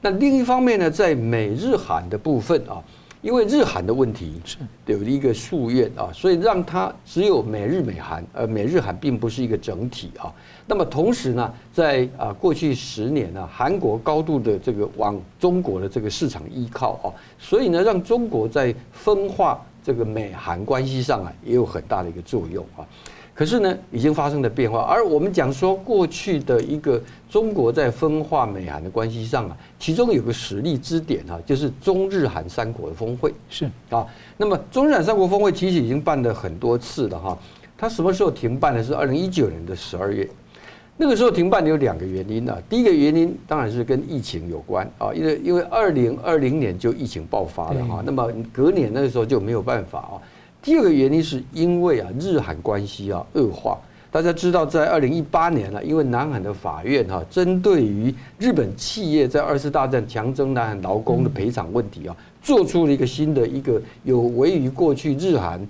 [0.02, 2.82] 那另一方面呢，在美日韩的部分啊。
[3.22, 4.58] 因为日韩的问题是
[4.88, 10.34] 有一个夙愿啊，所以让它只有美日美韩，而美日韩并不是一个整体啊。
[10.66, 22.82] 那么同时呢，在啊过去十年呢，韩国高度的这个往中国的这个市场依靠啊，所以呢，让中国在分化这个美韩关系上啊，也有很大的一个作用啊。
[23.42, 24.82] 可是呢，已经发生了变化。
[24.82, 34.06] 而我们讲说，过去的一个中国在分化美韩的关系上啊，其中有个实力支点哈，就是中日韩三国的峰会是啊。
[34.38, 37.36] 那么中日韩三国峰会其实已经办了很多次了哈。
[37.76, 38.84] 它什么时候停办呢？
[38.84, 40.30] 是二零一九年的十二月。
[40.96, 42.56] 那个时候停办有两个原因啊。
[42.70, 48.04] 第一个原因当然是跟疫情有关啊，因为因为二零二零年就疫情爆发了哈。
[48.06, 50.22] 那么隔年那个时候就没有办法啊。
[50.62, 53.78] 第二个原因是因为啊，日韩关系啊恶化。
[54.12, 65.66] 大家知道，在二零一八年呢，因为南韩的法院哈，针对于日本企业在二次大战强征南韩劳工的赔偿问题啊，做出了一个新的一个有违于过去日韩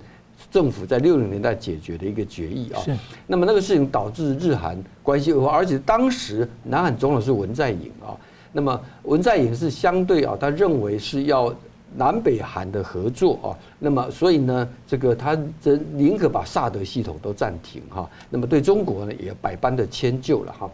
[0.50, 2.80] 政府在六零年代解决的一个决议啊。
[2.80, 2.94] 是。
[3.28, 8.12] 那么那个事情导致日韩关系恶化，而且当时南韩总统是文在寅啊。
[8.52, 11.54] 那么文在寅是相对啊，他认为是要。
[11.96, 13.46] 南北韩的合作啊，
[13.78, 20.70] 那么所以呢，这个他这宁可把萨德系统都暂停哈，那么对中国呢也百般的迁就了哈，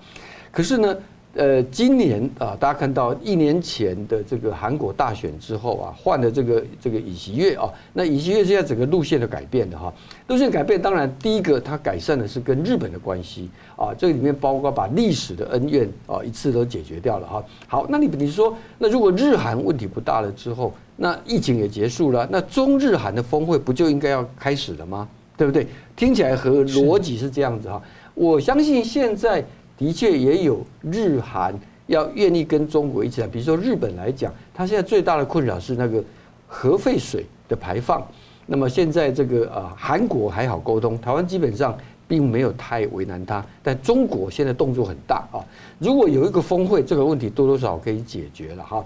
[0.52, 0.96] 可是呢。
[1.38, 9.94] 呃，今年啊，大家看到一年前的这个韩国大选之后啊，换了这个这个尹锡悦啊，那尹锡悦现在整个路线的改变的哈，
[10.26, 17.44] 路线改变，当然第一个它改善的是跟日本的关系啊，这里面包括把历史的恩怨啊一次都解决掉了哈。
[17.68, 25.08] 好，那你你说，那如果日韩问题不大了之后，那疫情也结束了，那中日韩的峰会不就应该要开始了吗？
[25.36, 25.68] 对不对？
[25.94, 27.80] 听起来和逻辑是这样子哈。
[28.14, 29.44] 我相信现在。
[29.78, 31.54] 的确也有日韩
[31.86, 36.02] 要愿意跟中国一起来，比如说日本来讲，它现在最大的困扰是那个
[36.46, 38.06] 核废水的排放。
[38.44, 45.38] 那么现在这个啊，韩国还好沟通，台湾基本上并没有太为难他，但中国现在动作很大啊。
[45.78, 48.84] 如果有一个峰会，这个问题多多少少可以解决了哈。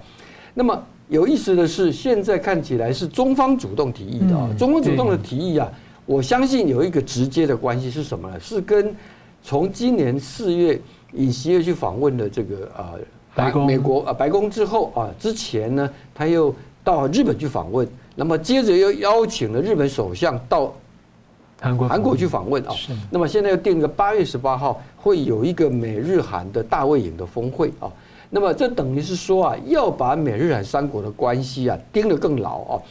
[0.55, 5.71] 那么有意思的是，现在看起来是中方主动提议的啊，中方主动的提议啊，
[6.07, 8.41] 我相信有一个直接的关系是什么呢？
[8.41, 8.95] 是跟
[9.43, 10.81] 从今年四月
[11.13, 12.99] 尹锡悦去访问了这个呃
[13.35, 20.73] 白宫美国啊白宫之后啊，之前呢他又到日本去访问，那么接着又邀请了日本首相到
[21.61, 22.73] 韩国韩国去访问啊。
[22.75, 22.93] 是。
[23.11, 27.91] 那么现在又定个八月十八号会有一个美日韩的大卫营的峰会啊。
[28.31, 32.83] 那么这等于是说啊，要把美日韩三国的关系啊盯得更牢啊。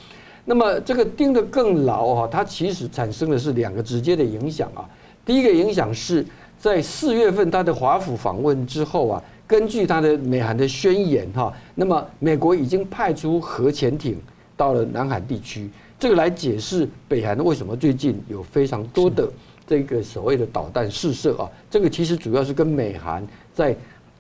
[0.46, 4.88] 那么这个盯得更牢啊，它其实产生的是两个直接的影响啊。
[5.26, 6.26] 第一个影响是
[6.62, 14.16] 在四月份他的华府访问之后啊，根据他的美韩的宣言哈，那么美国已经派出核潜艇
[14.56, 19.28] 到了南海地区，这个来解释北韩为什么最近有非常多的
[19.66, 21.50] 这个所谓的导弹试射啊。
[21.68, 23.76] 这个其实主要是跟美韩在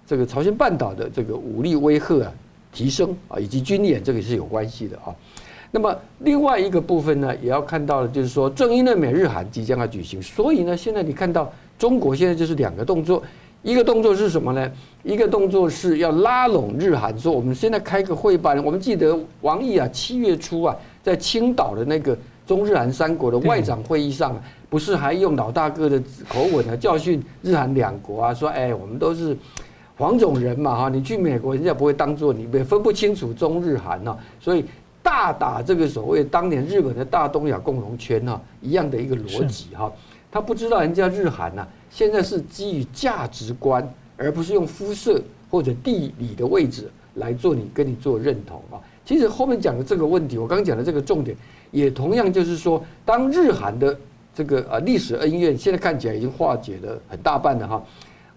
[0.07, 2.33] 这个朝鲜半岛的这个武力威吓啊
[2.73, 5.13] 提升啊，以及军演这个是有关系的啊。
[5.69, 13.23] 那么另外一个部分呢，也要看到的就是说，正因为美日韩即将要举行，所以呢，现在你看到中国现在就是两个动作，
[13.63, 14.71] 一个动作是什么呢？
[15.01, 18.63] 一个动作是要拉拢日韩，说我们现在开个会办。
[18.63, 22.15] 我们记得王毅啊，七月初啊，在青岛的那个
[22.45, 24.39] 中日韩三国的外长会议上，
[24.69, 29.35] 不是还用老大哥的口吻啊，教训日韩两国啊，说哎，我们都是。
[29.97, 34.65] 黄种人嘛哈，你去美国，人家不会当做你，也分不清楚中日韩呐，所以
[35.03, 39.91] 大打这个所谓当年日本的大东亚共荣圈哈一样的一个逻辑哈，
[40.31, 48.79] 他不知道人家日韩呐现在是基于价值观，而不是用肤色或者地理的位置来做你跟你做认同啊。
[49.03, 51.35] 其实后面讲的这个问题，我刚刚讲的这个重点，
[51.71, 53.97] 也同样就是说，当日韩的
[54.33, 57.83] 这个啊历史恩怨现在看起来已经化解了很大半了哈。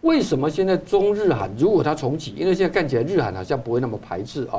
[0.00, 2.34] 为什么现在中日韩如果它重启？
[2.36, 4.58] 因为现在看起来日韩好像不会那么排斥啊。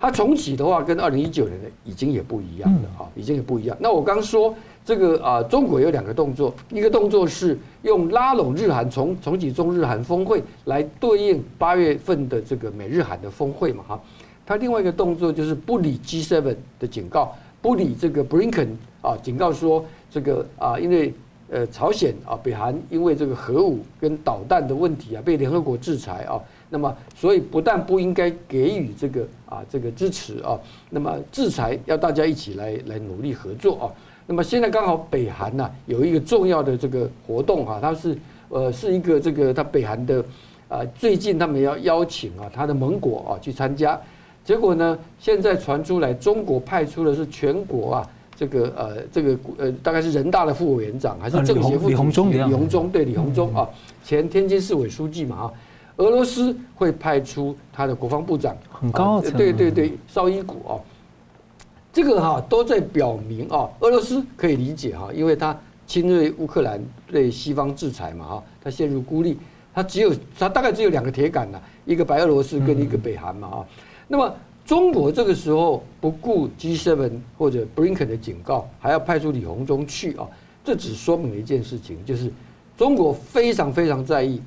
[0.00, 3.76] 它重启的话，跟二零一九年的已经也不一样了啊，已经也不一样。
[3.80, 14.00] 那我刚说这个啊，中国有两个动作，一个动作是用拉拢日韩重重启中日韩峰会来对应八月份的这个美日韩的峰会嘛哈。
[14.46, 18.68] 它另外一个动作就是不理 G7 的警告，不理这个 Blinken
[19.02, 21.12] 啊警告说这个啊因为。
[21.50, 33.88] 呃，朝鲜啊，北韩因为这个核武跟导弹的问题啊，被联合国制裁啊，那么所以不但不应该给予这个啊这个支持啊，那么制裁要大家一起来来努力合作啊。
[34.26, 38.18] 那么现在刚好北韩呢有一个重要的这个活动啊，它是
[38.50, 40.22] 呃是一个这个它北韩的
[40.68, 43.98] 啊最近他们要邀请啊他的盟国啊去参加，
[44.44, 48.10] 结果呢现在传出来中国派出的是全国啊。
[48.38, 52.30] 这个呃，这个呃，大概是人大的副委员长还是政协副主席李鸿忠？
[52.30, 53.68] 李鸿忠对李鸿忠啊，
[54.04, 55.52] 前天津市委书记嘛啊。
[55.96, 59.36] 俄罗斯会派出他的国防部长，很高层。
[59.36, 60.78] 对对对，绍伊古啊，
[61.92, 69.36] 这个哈都在表明啊，俄罗斯可以理解哈，因为他侵略乌克兰，对西方制裁嘛哈，他陷入孤立，
[69.74, 73.66] 他只有他大概只有两个铁杆呐，一个白俄罗斯跟一个北韩嘛啊，
[74.06, 74.32] 那么。
[74.68, 80.28] 中国这个时候不顾 G7 或者 Brinken 的警告，还要派出李鸿忠去啊，
[80.62, 82.30] 这只说明了一件事情，就是
[82.76, 84.42] 中国非常非常在意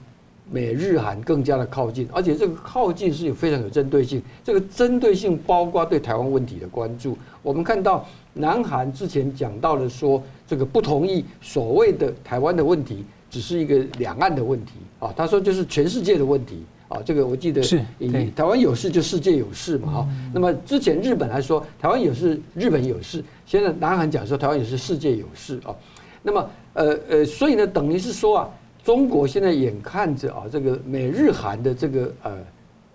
[0.52, 4.22] 美日韩更加的靠近，而且这个靠近是有非常有针对性。
[4.44, 7.18] 这个针对性包括对台湾问题的关注。
[7.42, 16.64] 我们看到南韩之前讲到了说，这个不同意所谓的台湾的问题只是一个两岸的问题啊，他说就是全世界的问题。
[16.92, 17.82] 啊，这个我记得，是
[18.36, 20.08] 台湾有事就世界有事嘛，哈。
[20.34, 23.24] 那么之前日本来说台湾有事，日本有事。
[23.46, 25.74] 现在南韩讲说台湾有事，世界有事啊。
[26.22, 28.50] 那么呃呃，所以呢，等于是说啊，
[28.84, 32.38] 中国现在眼看着啊，这个美日韩的这个呃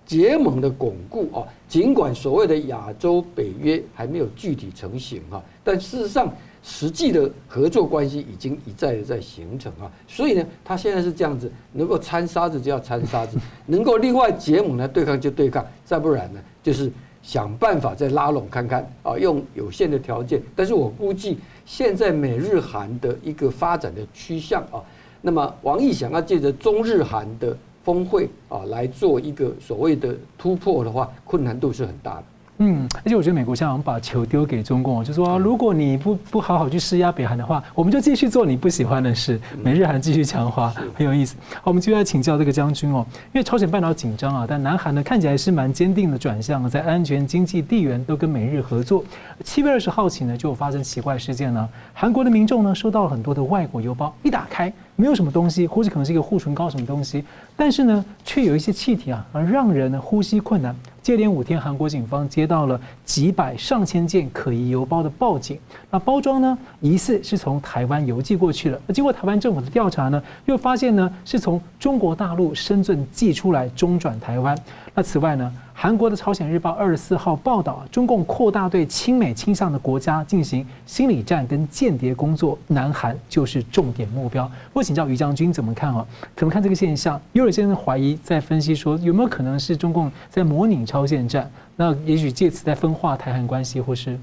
[0.05, 6.31] 结盟的巩固啊，尽管所谓的亚洲北约还没有具体成型哈，但事实上。
[6.69, 16.91] 实际的合作关系已经一再的在形成啊，所以呢，他现在是这样子，能够掺沙子就要掺沙子， 能够另外结盟呢对抗就对抗，再不然呢就是
[17.23, 20.43] 想办法再拉拢看看啊，用有限的条件。
[20.57, 24.83] 但是我估计现在美日韩的一个发展的趋向啊，
[25.23, 32.25] 那么王毅想要借着中日韩的峰会啊来做一个所谓的突破的话，困难度是很大的。
[32.59, 41.37] 嗯，而且我觉得美国现在把球丢给中共，就说如果你不不好好去施压北韩的话，我们就继续做你不喜欢的事，美日韩继续强化，很有意思。
[41.57, 49.05] 好，我们继续来请教这个将军哦，因为朝鲜半岛紧张啊，但南韩呢看起来是蛮坚定的转向，在安全、经济、地缘都跟美日合作。
[49.45, 57.23] 七月二十号起呢，就发生奇怪事件呢，韩国的民众呢收到了很多的外国邮包，一打开没有什么东西，或者可能是一个护唇膏什么东西，
[57.55, 60.75] 但是呢却有一些气体啊，而让人呢呼吸困难。
[61.07, 65.57] 接连五天，韩国警方接到了几百上千件可疑邮包的报警。
[65.89, 68.81] 那包装呢，疑似是从台湾邮寄过去的。
[68.89, 74.59] 那经过台湾政府的调查呢，又发现呢是从中国大陆深圳寄出来，中转台湾。
[74.99, 84.51] 那此外呢，韩国的朝鲜日报二十四号报道，中共扩大对亲美倾向的国家进行心理战跟间谍工作，南韩就是重点目标。
[84.73, 86.07] 我请教于将军怎么看啊？
[86.35, 87.21] 怎么看这个现象？
[87.35, 91.51] 有人先生怀疑在分析说，有没有可能是中共在模拟朝鲜战？
[91.77, 94.19] 那也许借此在分化台韩关系，或是？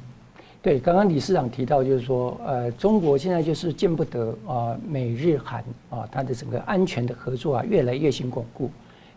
[0.60, 8.72] 对，刚刚理事长提到，就是说，呃，中国现在就是见不得啊、美日韩啊，它的整个安全的合作啊，越来越行巩固。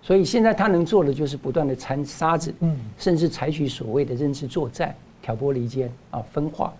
[0.07, 6.73] 所以现在他能做的就是不断的掺沙子，嗯，甚至采取所谓的认知作战、挑拨离间啊、分化。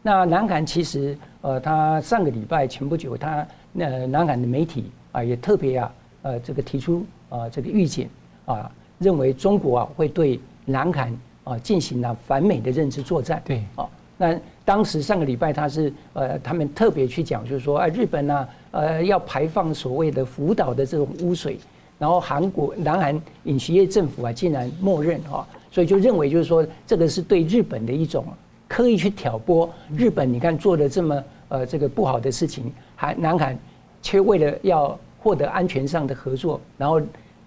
[0.00, 8.08] 那南韩其实，呃，他上个礼拜前不久，他那南韩的媒体啊，也特别啊，呃，这个提出啊，这个预警
[8.46, 11.12] 啊，认为中国啊会对南韩
[11.42, 13.88] 啊进行了反美的认知作战，对，啊。
[14.16, 21.58] 那当时上个礼拜他是呃，他们特别去讲，就是说，啊，日本呢、啊，呃，要排放所谓的福岛的这种污水，
[21.98, 28.24] 然后韩国南韩尹锡悦政府啊，竟然默认哈，所以就认为就是说，这个是对日本的一种
[28.68, 29.68] 刻意去挑拨。
[29.96, 33.58] 日本你看做的这么呃这个不好的事情，还南韩
[34.00, 37.00] 却为了要获得安全上的合作，然后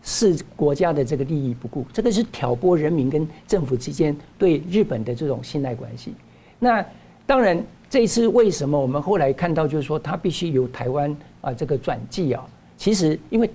[0.03, 6.13] 视国家的这个利益不顾，这个是挑拨人民跟政府之间对日本的这种信赖关系。
[6.59, 6.85] 那
[7.25, 12.43] 当然，这一次为什么我们后来看到，就是说他必须由台湾啊这个转寄啊？
[12.77, 13.49] 其实因为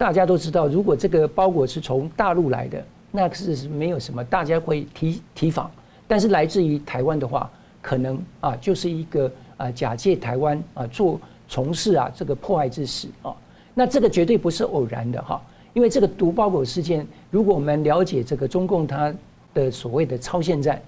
[0.00, 5.70] 大家都知道，如果这个包裹是从大陆来的，那是没有什么，大家会提提防。
[6.08, 7.50] 但是来自于台湾的话，
[7.82, 13.36] 可能啊就是一个啊假借台湾啊做从事啊这个破坏之事啊。
[13.74, 15.38] 那这个绝对不是偶然的哈，
[15.74, 19.14] 因为这个毒包裹事件，如果我们了解这个中共它
[19.52, 20.80] 的所谓的超限战。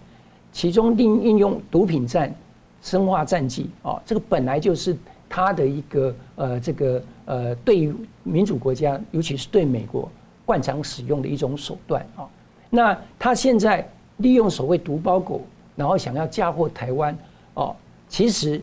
[0.53, 2.35] 其中另应用毒品战、
[2.81, 4.96] 生化战剂啊，这个本来就是
[5.29, 10.11] 他的一个呃，这个呃，对于民主国家，尤其是对美国
[10.44, 12.28] 惯常使用的一种手段啊。
[12.70, 13.87] 那他现在
[14.18, 15.40] 利用所谓毒包裹，
[15.76, 17.16] 然后想要嫁祸台湾
[17.54, 17.74] 哦。
[18.08, 18.61] 其实，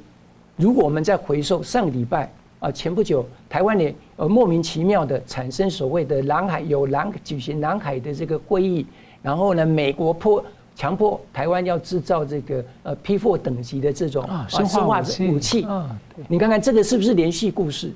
[0.56, 8.86] 如果我们在回溯上个礼拜啊，前不久台湾也呃莫名其妙的产生所谓的南海有南举行南海的这个会议，
[9.22, 10.44] 然后呢，美国迫。
[10.76, 15.94] 强迫台湾要制造这个呃 P4 等级的这种啊生化武器啊，
[16.30, 17.92] 你看看这个是不是连续故事？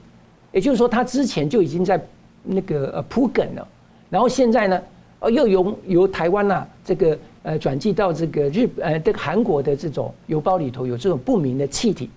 [0.53, 2.01] 也就是说，他之前就已经在
[2.41, 3.67] 那个呃铺梗了，
[4.09, 4.81] 然后现在呢，
[5.19, 12.09] 呃又由由台湾呐这个呃转寄到这个日呃这个韩国的这种邮包里头有这种不明的气体，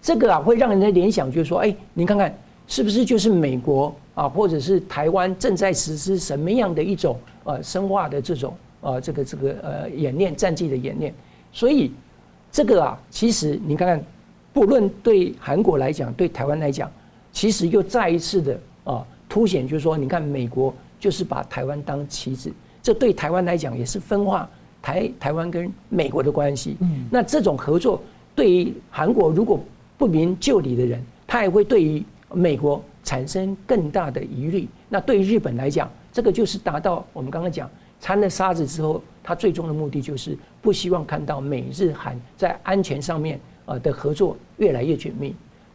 [0.00, 2.34] 这个啊会让人家联想，就是说，哎，你看看
[2.66, 8.54] 是不是就是美国啊，或者是台湾正在实施什么样的一种呃生化的这种。
[8.82, 11.14] 啊，这个这个呃演练战绩的演练，
[11.52, 11.92] 所以
[12.50, 14.04] 这个啊，其实你看看，
[14.52, 16.90] 不论对韩国来讲，对台湾来讲，
[17.32, 24.48] 其实又再一次的啊凸显，就是说，你看美国就是把台湾当棋子，这对台湾来讲也是分化
[24.80, 26.76] 台台湾跟美国的关系。
[26.80, 28.00] 嗯，那这种合作
[28.34, 29.58] 对于韩国如果
[29.96, 34.68] 不明就里的人，他也会对于美国产生更大的疑虑。
[34.88, 37.68] 那对于日本来讲，这个就是达到我们刚刚讲。
[38.00, 45.32] 掺了沙子之后，他最终的目的就是不希望看到美日韩在安全上面啊的合作越来越紧密，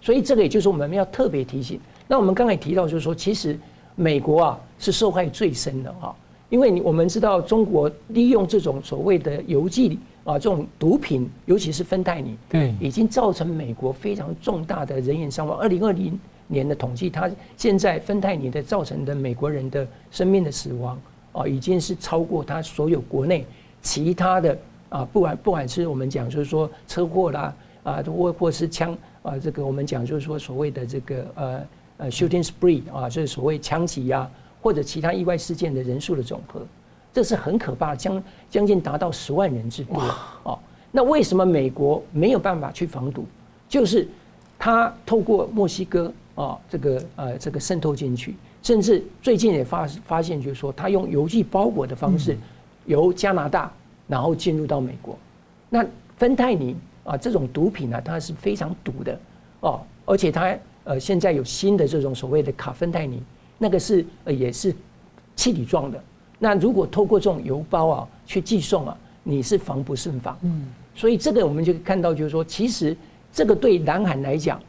[0.08, 1.78] 所以这个也就是我们要特别提醒。
[2.08, 3.60] 那我们刚才提到就是说，其实
[3.93, 6.15] 美国啊是受害最深的哈，
[6.48, 15.60] 因为我们知道中国利用这种所谓的邮寄啊这种毒品，尤其是芬太尼，对，已经造成美国非常重大的人员伤亡。
[15.60, 16.17] 二零二零
[16.48, 20.98] 年的统计，它现在芬太尼的造成的美国人的生命的死亡。
[21.34, 23.46] 啊，已经是超过它所有国内
[23.82, 31.61] 其他的啊，不管不管是我们讲就是说车祸啦啊，或或是枪啊，这个我们讲就是说所谓的这个呃
[31.97, 34.29] 呃 shooting spree 啊，就是所谓枪击呀，
[34.61, 36.61] 或者其他意外事件的人数的总和，
[37.11, 40.01] 这是很可怕，将将近达到十万人之多
[40.43, 40.57] 哦。
[40.91, 43.25] 那为什么美国没有办法去防堵？
[43.67, 44.07] 就是
[44.57, 48.33] 他透过墨西哥啊，这个呃这个渗透进去。
[48.63, 52.35] 甚至最近也发发现，就是说，他用邮寄包裹的方式，
[52.85, 53.71] 由加拿大
[54.07, 55.17] 然后进入到美国。
[55.69, 55.85] 那
[56.17, 56.75] 芬太尼
[57.08, 59.20] 啊，这种毒品呢，它是非常毒的
[59.62, 63.24] 哦，而且它呃现在有新的这种所谓的卡芬太尼，
[63.58, 64.76] 那个是呃也是
[65.36, 66.04] 气体状的。
[66.38, 70.38] 那如果透过这种邮包啊去寄送啊，你是防不胜防。
[70.41, 72.95] 嗯，所以这个我们就看到，就是说，其实
[73.32, 74.62] 这个对南韩来讲，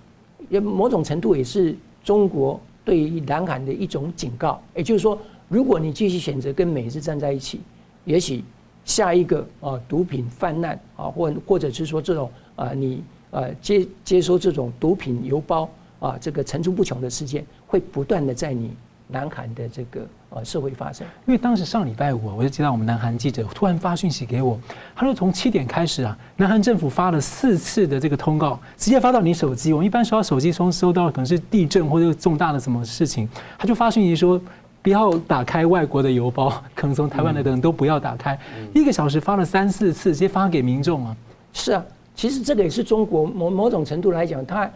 [0.49, 2.61] 也某种程度也是中国。
[2.84, 7.61] 对于南韩的一种警告，也就是说，如果你继续选择跟美日站在一起，
[8.07, 8.43] 也许
[8.89, 15.68] 下一个啊毒品泛滥啊，或或者是说这种啊你呃接接收这种毒品邮包
[16.01, 18.72] 啊这个层出不穷的事件，会不断的在你
[19.07, 21.07] 南韩的这个呃社会发生。
[21.26, 24.59] 因为当时上礼拜五，我就接到我们南韩记者突然发讯息给我，
[24.97, 29.74] 他说从七点开始啊，南韩政府发了四次的这个通告，直接发到你手机。
[29.74, 33.28] 我们一般收到手机中收到可能是地震或者重大的什么事情，
[33.59, 34.41] 他就发讯息说
[34.89, 38.39] 不要打开外国的邮包， 可能从台湾来的人都不要打开。
[38.74, 41.14] 一个小时发了三四次，直接发给民众啊。
[41.53, 41.84] 是啊，
[42.14, 44.70] 其实这个也是中国某某种程度来讲，它。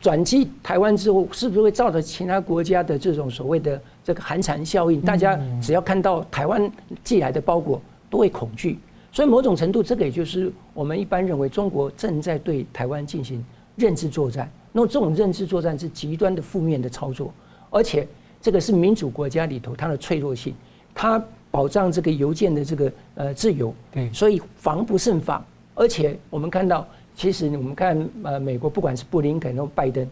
[0.00, 4.98] 转机台湾之后，是不是会造成其他国家的这种所谓的这个寒蝉效应？
[5.00, 6.70] 大家只要看到台湾
[7.04, 8.78] 寄来的包裹，都会恐惧。
[9.12, 13.42] 所以某种程度，这个也就是我们一般认为中国正在对台湾进行
[13.76, 14.50] 认知作战。
[14.72, 17.30] 那么这种认知作战是极端的负面的操作，
[17.68, 18.08] 而且
[18.40, 20.54] 这个是民主国家里头它的脆弱性，
[20.94, 23.74] 它保障这个邮件的这个呃自由。
[23.92, 25.44] 对，所以防不胜防。
[25.74, 26.86] 而且我们看到。
[27.18, 30.06] 其实我们看，呃，美国不管是布林肯或拜登，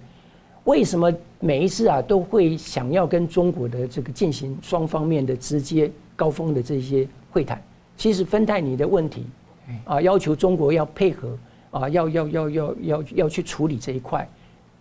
[0.64, 7.62] 为什么每一次啊都会想要跟中国的这个进行双方面的直接高峰的这些会谈？
[7.98, 9.26] 其实芬太尼的问题，
[9.84, 11.36] 啊，要求中国要配合，
[11.72, 14.26] 啊，要要要要要要去处理这一块，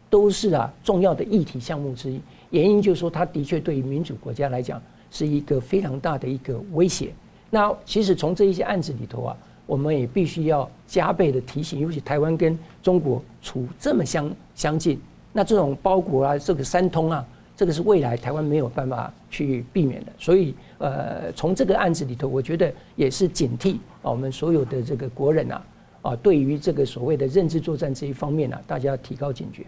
[0.10, 2.22] 都是啊重要的议题项目之一。
[2.54, 4.82] 原因就是说，他的确对于民主国家来讲
[5.12, 7.14] 是一个非常大的一个威胁。
[7.50, 9.38] 那其实从这一些案子里头啊。
[9.66, 15.00] 我们也必须要加倍的提醒，尤其台湾跟中国处这么相相近，
[15.32, 17.26] 那这种包裹啊，这个三通啊，
[17.56, 20.12] 这个是未来台湾没有办法去避免的。
[20.20, 25.66] 所以，呃，从这个案子里头，我觉得也是警惕啊，我们所有的这个国人啊，
[26.02, 29.64] 啊，对于这个所谓的认知作战这一方面啊，大家要提高警觉。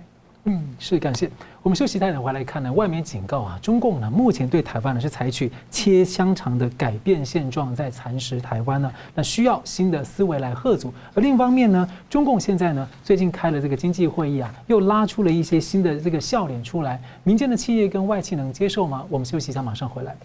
[0.47, 1.27] 嗯，是感谢。
[1.63, 10.93] 我们休息一下，回来看呢，外面警告啊，中共呢目前对台湾呢是采取切香肠的改变现状，在蚕食台湾呢，那需要新的思维来贺阻。
[11.15, 19.03] 而另一方面呢，中共现在呢最近开了这个经济会议啊，又拉出了一些新的这个笑脸出来，民间的企业跟外企能接受吗？
[19.09, 20.15] 我们休息一下，马上回来。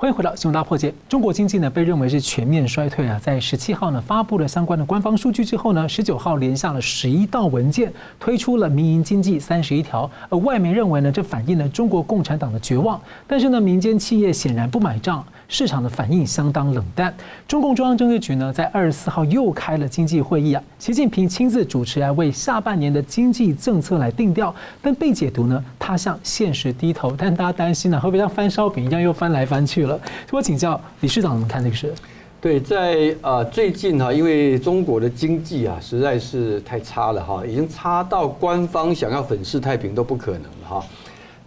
[0.00, 0.92] 欢迎回到《新闻大破解》。
[1.08, 10.08] 中国经济呢被认为是全面衰退啊，在十七号呢发布了相关的官方数据之后呢，十九号连下了十一道文件，推出了民营经济三十一条。
[10.28, 13.00] 而外媒认为呢，这反映了中国共产党的绝望。
[13.26, 15.26] 但是呢，民间企业显然不买账。
[15.48, 17.12] 市场的反应相当冷淡。
[17.48, 24.54] 中共中央政治局呢，在二十四号又开了经济会议啊，习近平亲自主持来为下半年的经济政策来定调。
[24.82, 27.14] 但被解读呢，他向现实低头。
[27.16, 29.98] 但大家担心呢，会不会像翻烧饼一样又翻来翻去了？
[30.30, 31.92] 我请教理事长怎么看这个事？
[32.40, 40.86] 对，在呃最近哈，因为中国的经济啊实在是太差了哈，已经差到官方想要粉饰太平都不可能了哈。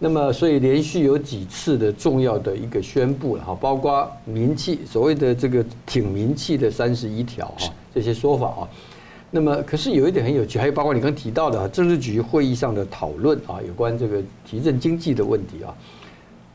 [0.04, 8.68] 那么，所以连续有几次的重要的一个宣布了哈，包括民气所谓的这个挺民气的三十一条哈这些说法啊。
[9.30, 15.72] 那么，可是有一点很有趣，还有包括你刚提到的政治局会议上的讨论啊，有关这个提振经济的问题啊，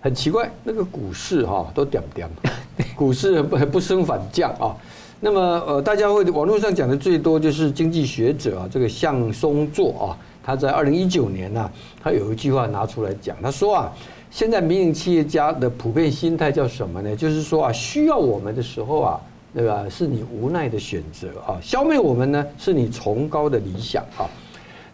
[0.01, 2.29] 很奇怪，那个股市哈都点点，
[2.97, 4.75] 股市不不升反降啊。
[5.21, 10.11] 那么呃，大家会网络上讲的最多就是经济学者啊，这个向松作啊。
[10.47, 11.69] 他在二零一九年呢，
[12.01, 13.93] 他有一句话拿出来讲，他说啊，
[14.31, 17.13] 现在民营企业家的普遍心态叫什么呢？
[17.13, 19.19] 就是说啊，需要我们的时候啊，
[19.51, 24.23] 那个是你无奈的选择啊，消灭我们呢是你崇高的理想啊。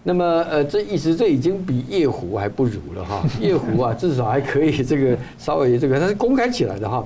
[0.01, 7.05] 那么呃，这意思这已经比夜壶还不如了哈， 夜壶啊至少还可以这个稍微这个，它是公开起来的哈。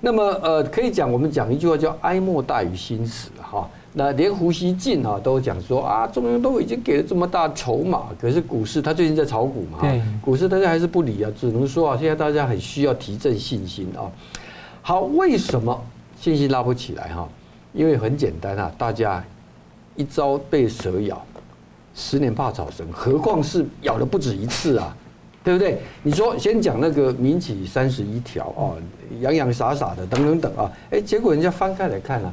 [0.00, 3.39] 那么呃，可以讲我们讲一句话叫哀莫大于心死哈。
[3.92, 9.80] 那连胡锡进啊都讲说啊，中央都已经给了这么大筹码，可是股市他最近在炒股嘛，
[10.22, 14.06] 股市大家还是不理啊，只能说啊，现在大家很需要提振信心啊。
[14.80, 15.76] 好，为什么
[16.20, 17.28] 信心拉不起来哈？
[17.72, 19.24] 因为很简单啊，大家
[19.96, 21.20] 一朝被蛇咬，
[21.92, 24.96] 十年怕草绳，何况是咬了不止一次啊，
[25.42, 25.80] 对不对？
[26.04, 28.78] 你说先讲那个民企三十一条啊，
[29.20, 32.32] 洋洋洒洒的等等等啊，哎，结果人家翻开来看啊。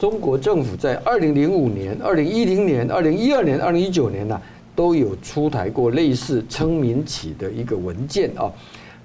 [0.00, 4.40] 中国政府在二零零五年、二零一零年、二零一二年、二零一九年呢，
[4.74, 8.50] 都有出台过类似称民企的一个文件啊。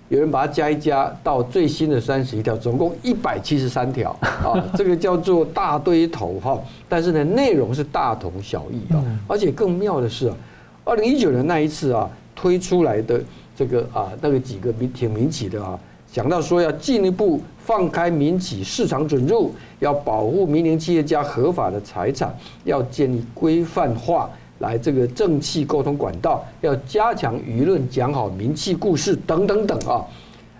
[0.07, 4.55] 有人把它加一加，到最新的三十一条，总共一百七十三条啊。
[4.77, 9.03] 这个叫做大堆头哈，但是呢，内容是大同小异啊。
[9.27, 10.37] 而且更妙的是啊，
[10.85, 13.19] 二零一九年那一次啊，推出来的
[13.53, 15.77] 这个啊，那个几个民挺民企的啊。
[16.15, 30.05] 讲到说要进一步放开民企市场准入，要保护民营企业家合法的财产，要建立规范化来这个政企沟通管道，要加强舆论讲好民企故事等等等啊，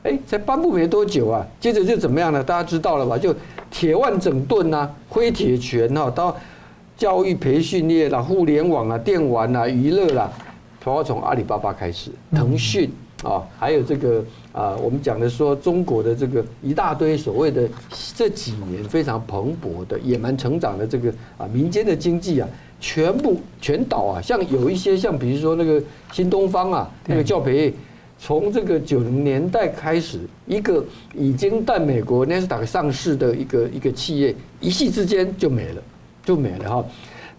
[0.04, 2.44] 哎，才颁布没多久啊，接着就怎么样呢？
[2.44, 3.18] 大家知道了吧？
[3.18, 3.34] 就
[3.72, 6.36] 铁腕整顿呐，挥铁拳哈，到
[6.98, 10.30] 教育培训业啦、互联网啊、电玩啊、娱乐啦，
[10.84, 12.92] 都要从阿里巴巴开始，腾讯。
[13.24, 14.24] 啊，还有这个
[14.56, 17.68] 啊，我们讲的说中国的这个一大堆所谓的
[18.16, 22.48] 这几年非常蓬勃的野蛮成长的这个啊民间的经济啊，
[22.80, 24.22] 全部全倒啊。
[24.22, 25.84] 像有一些像比如说那个
[26.14, 27.74] 新东方啊，那个教培，
[28.18, 30.82] 从这个九零年代开始，一个
[31.14, 35.82] 已经在美国纳斯达克上市的一个一个企业，一夕之间就没了，
[36.24, 36.86] 就没了哈。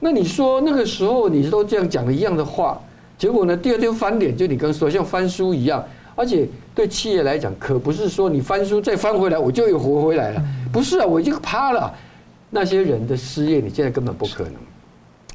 [0.00, 2.78] 那你说那个时候你都这样讲了一样的话？
[3.16, 3.56] 结果呢？
[3.56, 5.82] 第二天翻脸，就你刚说，像翻书一样，
[6.14, 6.46] 而且
[6.76, 10.44] 对企业来讲，可不是说你翻书再翻回来，我就又活回来了。
[10.70, 11.90] 不是啊，我已经趴了。
[12.50, 14.52] 那些人的失业，你现在根本不可能。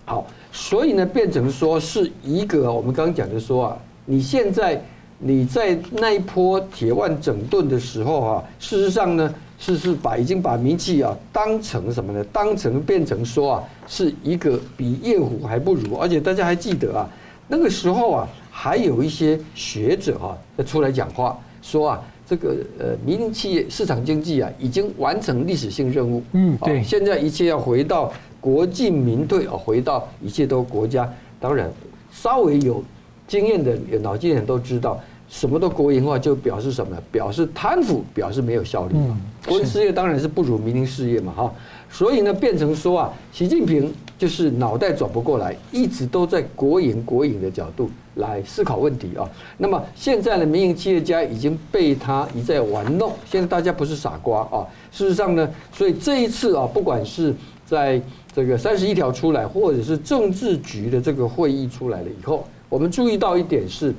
[0.06, 4.80] 好，所以呢，变成说是一个我们刚刚讲的说啊，你现在
[5.18, 12.24] 你在那一波铁腕整顿的时候啊，事实上呢，是是把已经把民企啊当成什么呢？
[12.32, 15.96] 当成变成说啊，是一个比夜虎还不如。
[15.96, 17.10] 而且大家还记得啊。
[17.48, 26.22] 那个时候啊，还有一些学者啊，在出来讲话，说啊，这个呃，民营企业市场经济啊，已经完成历史性任务。
[26.34, 31.12] 嗯，对，现在一切要回到国进民退啊，回到一切都国家。
[31.40, 31.72] 当然，
[32.12, 32.84] 稍微有
[33.26, 35.00] 经验的、有脑筋的人都知道，
[35.30, 36.96] 什么都国营化就表示什么？
[37.12, 38.96] 表示贪腐，表示没有效率。
[38.96, 41.54] 嗯，国营事业当然是不如民营事业嘛，哈。
[41.92, 49.30] 所以呢，变成说啊，习近平就是脑袋转不过来，一直都在国营国营的角度来思考问题啊。
[49.58, 54.66] 那么现在呢，民营企业家已经被他一再玩弄，现在大家不是傻瓜啊。
[54.92, 57.36] 事实上呢，所以这一次啊，不管是
[57.66, 58.02] 在
[58.34, 63.94] 这个三十一条出来，或者是政治局的这个会议出来了以后，我们注意到一点是。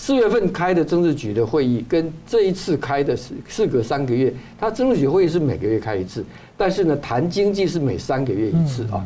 [0.00, 6.24] 四月份开的政治局的会议，跟这一次开的是事隔三个月，它政治局会议是每个月开一次，
[6.56, 9.04] 但是呢，谈经济是每三个月一次啊。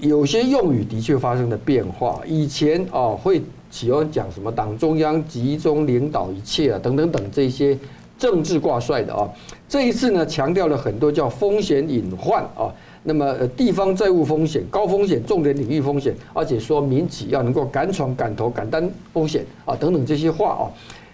[0.00, 3.40] 有些用语的确发生了变化，以前啊会
[3.70, 7.78] 喜欢讲什么党中央集中领导一切啊，等等等这些
[8.18, 9.30] 政治挂帅的啊，
[9.68, 12.74] 这一次呢强调了很多叫风险隐患啊。
[13.08, 20.68] 那么，地方债务风险、高风险、重点领域风险，而且说民企要能够敢闯、敢投、敢担风险啊，等等这些话啊。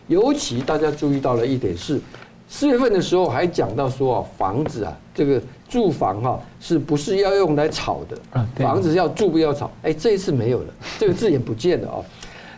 [0.08, 2.00] 尤其大家注意到了一点是，
[2.48, 8.44] 四月份的时候还讲到说啊，房子啊，这个住房哈，是不是要用来炒的？
[8.56, 9.70] 房子要住不要炒？
[9.82, 12.02] 哎，这一次没有了，这个字眼不见了啊。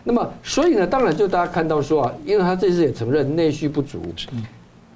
[0.03, 4.01] 那么，所以呢，当然就大家看到说啊，因为他这次也承认内需不足、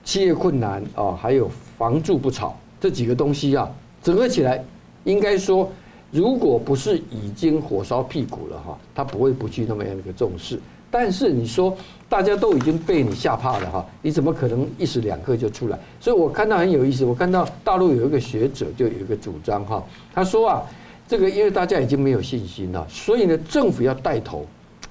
[0.03, 3.69] 企业困难啊，还有房住不炒这几个东西啊。
[4.01, 4.63] 整合起来，
[5.03, 5.71] 应该说，
[6.11, 10.59] 如果不是已经火烧屁股了哈，他不会不去那么样一个重视。
[10.93, 11.73] 但是你说
[12.09, 15.79] 大家都已经被你吓怕了哈，你怎么可能一时两刻就出来？
[16.01, 19.81] 所以我看到很有意思，我看到大陆有一个学者就有一个主张哈，
[20.13, 20.61] 他说啊，
[21.07, 24.45] 这个因为大家已经没有信心了，所以呢，政府要带头，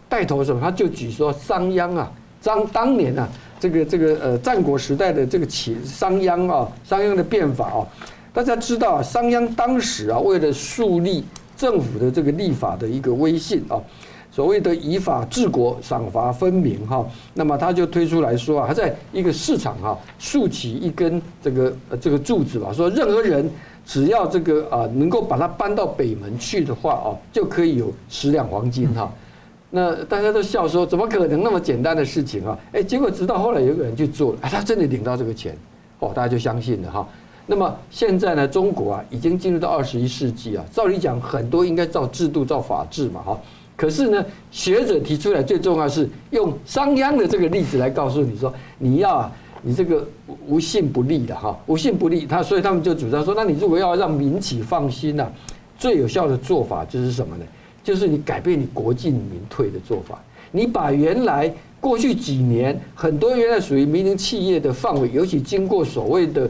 [0.08, 0.58] 带头什么？
[0.58, 2.10] 他就举说商鞅啊，
[2.42, 7.86] 当当年啊，这个这个呃战国时代的这个秦商鞅啊，商鞅的变法啊。
[8.32, 11.24] 大家知道，商鞅当时啊，为了树立
[11.56, 13.74] 政府的这个立法的一个威信啊，
[14.30, 17.04] 所谓的以法治国、赏罚分明哈，
[17.34, 23.50] 那么他就推出来说啊，他在一个市场哈竖起一根这个这个柱子吧，说任何人
[23.84, 29.12] 只要这个啊能够把它搬到北门去的话啊，就可以有十两黄金哈。
[29.70, 32.56] 那大家都笑说，怎么可能那么简单的事情啊？
[32.72, 35.56] 哎，结果直到后来有个人去做了，哎，他真的领到这个钱，
[35.98, 37.08] 哦，大家就相信了哈。
[37.50, 40.64] 那么现在呢，中国啊，已经进入到二十一世纪啊。
[40.70, 43.40] 照理讲，很多应该照制度、照法治嘛，哈。
[43.74, 49.32] 可是呢，学者提出来最重要是用商鞅的这个例子来告诉你说，你要啊，
[49.62, 50.06] 你这个
[50.46, 52.24] 无信不立的哈，无信不立。
[52.24, 55.28] 他所以他们就主张说，那你如果要让民企放心呐，
[55.76, 57.44] 最有效的做法就是什么呢？
[57.82, 60.22] 就是你改变你国进民退的做法，
[60.52, 66.48] 你把原来过去几年很多原来属于民营企业的范围，尤其经过所谓的。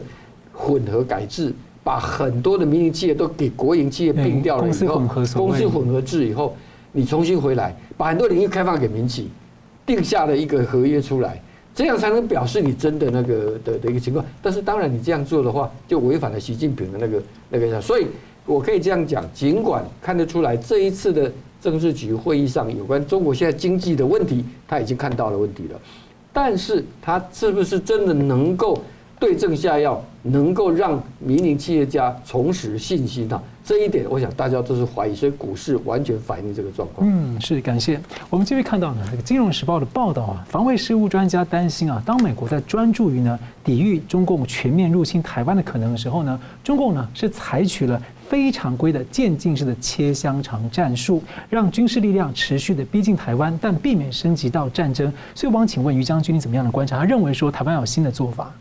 [0.61, 1.51] 混合改制，
[1.83, 5.01] 把很多的民营企业都给国营企业并掉了以后，
[5.35, 6.55] 公司混合制以后，
[6.91, 9.29] 你重新回来，把很多领域开放给民企，
[9.83, 11.41] 定下了一个合约出来，
[11.73, 14.23] 这样才能表示你真的那个的的一个情况。
[14.43, 17.81] 但是当然你这样做的话，就违反了习近平的那个那个。
[17.81, 18.05] 所以
[18.45, 25.79] 我可以这样讲，尽管看得出来这一次的政治局会议上有关中国现在经济的问题，他已经看到了问题了，
[26.31, 28.79] 但是他是不是真的能够？
[29.21, 37.07] 对症下药，能够让民营企业家重拾信心啊，这一点，我想大家都是怀疑，所以股市完全反映这个状况。
[37.07, 38.01] 嗯，是感谢。
[38.31, 55.13] 我们这边看到呢，这个《金融时报》的报道啊，防卫事务专家担心啊，当美国在专注于呢抵御中共全面入侵台湾的可能的时候呢，中共呢是采取了非常规的渐进式的切香肠战术，让军事力量持续的逼近台湾，但避免升级到战争。
[55.35, 56.97] 所以，我想请问于将军，你怎么样的观察？
[56.97, 58.51] 他认为说台湾有新的做法。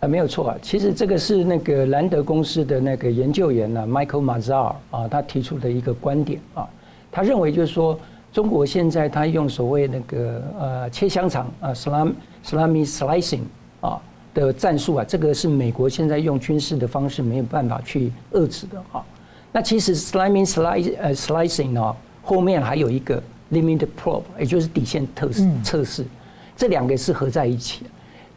[0.00, 0.56] 啊，没有错啊。
[0.62, 6.68] 其实这个是那个兰德公司的那个研究员呢，Michael Mazar 啊，他提出的一个观点啊。
[7.12, 7.98] 他认为就是说，
[8.32, 12.12] 中国现在他用所谓那个呃切香肠啊，salami
[12.44, 13.42] salami slicing
[13.80, 14.00] 啊
[14.32, 19.04] 的战术啊，这个是美国现在用军事的方式没有办法去遏制的啊。
[19.52, 23.22] 那其实 salami slice 呃 slicing 呢，后面还有一个
[23.52, 26.06] limit probe，也就是底线测试测试，
[26.56, 27.90] 这两个是合在一起的。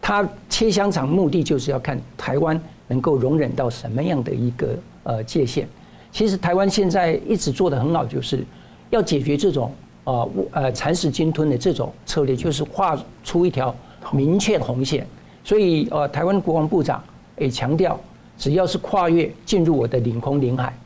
[0.05, 5.65] 他切香肠目的就是要看台湾能够容忍到什么样的一个呃界限。
[6.11, 8.43] 其实台湾现在一直做得很好，就是
[8.89, 9.71] 要解决这种
[10.03, 13.73] 呃呃蚕食鲸吞的这种策略，就是画出一条
[14.11, 15.07] 明确红线。
[15.41, 17.01] 所以呃，台湾国防部长
[17.37, 17.97] 也强调，
[18.37, 20.77] 只要是跨越进入我的领空领海，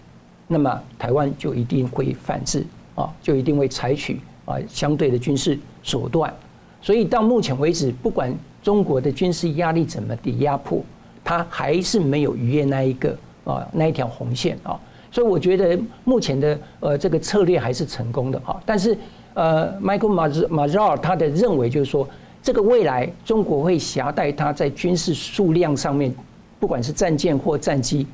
[0.47, 2.63] 那么台湾就一定会反制
[2.93, 6.31] 啊，就一定会采取啊相对的军事手段。
[6.83, 8.31] 所以到目前为止，不管
[8.67, 10.83] 中国的军事压力怎么的压迫，
[11.23, 14.77] 它还是没有逾越那一个啊那一条红线啊，
[15.09, 18.61] 所以我觉得目前的呃这个策略还是成功的哈。
[18.65, 18.97] 但是
[19.35, 22.05] 呃，Michael Mazar 他的认为就是说，
[22.43, 26.13] 这个未来中国会携带它在军事数量上面，
[26.59, 28.05] 不管是战舰或战机，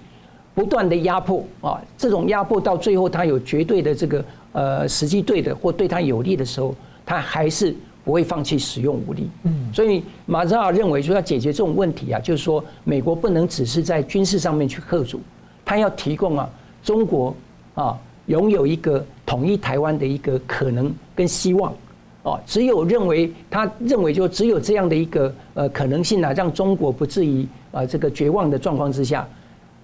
[0.54, 7.76] 不断的压迫啊，这种压迫到最后它有绝对的这个呃时机对的或对它有利的时候，它还是。
[8.04, 15.22] 不会放弃使用武力，嗯，所以马扎尔认为说要解决这种问题啊，就是说美国不能只是在军事上面去克阻，
[15.64, 16.49] 他要提供啊
[16.84, 17.34] 中国
[17.76, 21.74] 啊拥有一个统一台湾的一个可能跟希望，
[22.24, 29.26] 哦，只有认为他认为就只有这样的一个呃可能性啊，让中国不至于啊这个绝望的状况之下，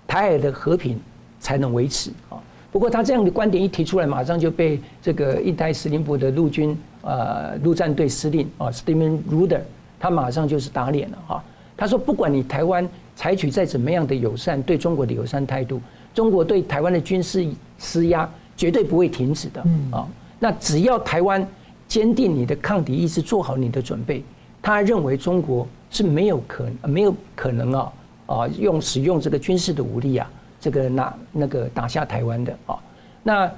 [0.06, 1.00] 台海的和平
[1.40, 2.36] 才能维持啊。
[2.70, 6.78] 不过他这样的观点一提出来，马上就被这个印太司令部的陆军。
[7.02, 9.62] 呃，陆战队司令啊，Stephen Ruder，
[9.98, 11.44] 他马上就是打脸了哈。
[11.78, 12.86] 他说，不管你台湾
[13.16, 15.82] 采取再怎么样的友善对中国的友善态度，
[16.14, 17.48] 中国对台湾的军事
[17.78, 20.06] 施压绝对不会停止的啊。
[20.40, 21.48] 那只要台湾
[21.88, 24.22] 坚定你的抗敌意志，做好你的准备，
[24.62, 27.94] 他认为中国是没有可没有可能啊
[28.26, 30.30] 啊用使用这个军事的武力啊，
[30.60, 32.78] 这个拿那个打下台湾的啊。
[33.24, 33.50] 那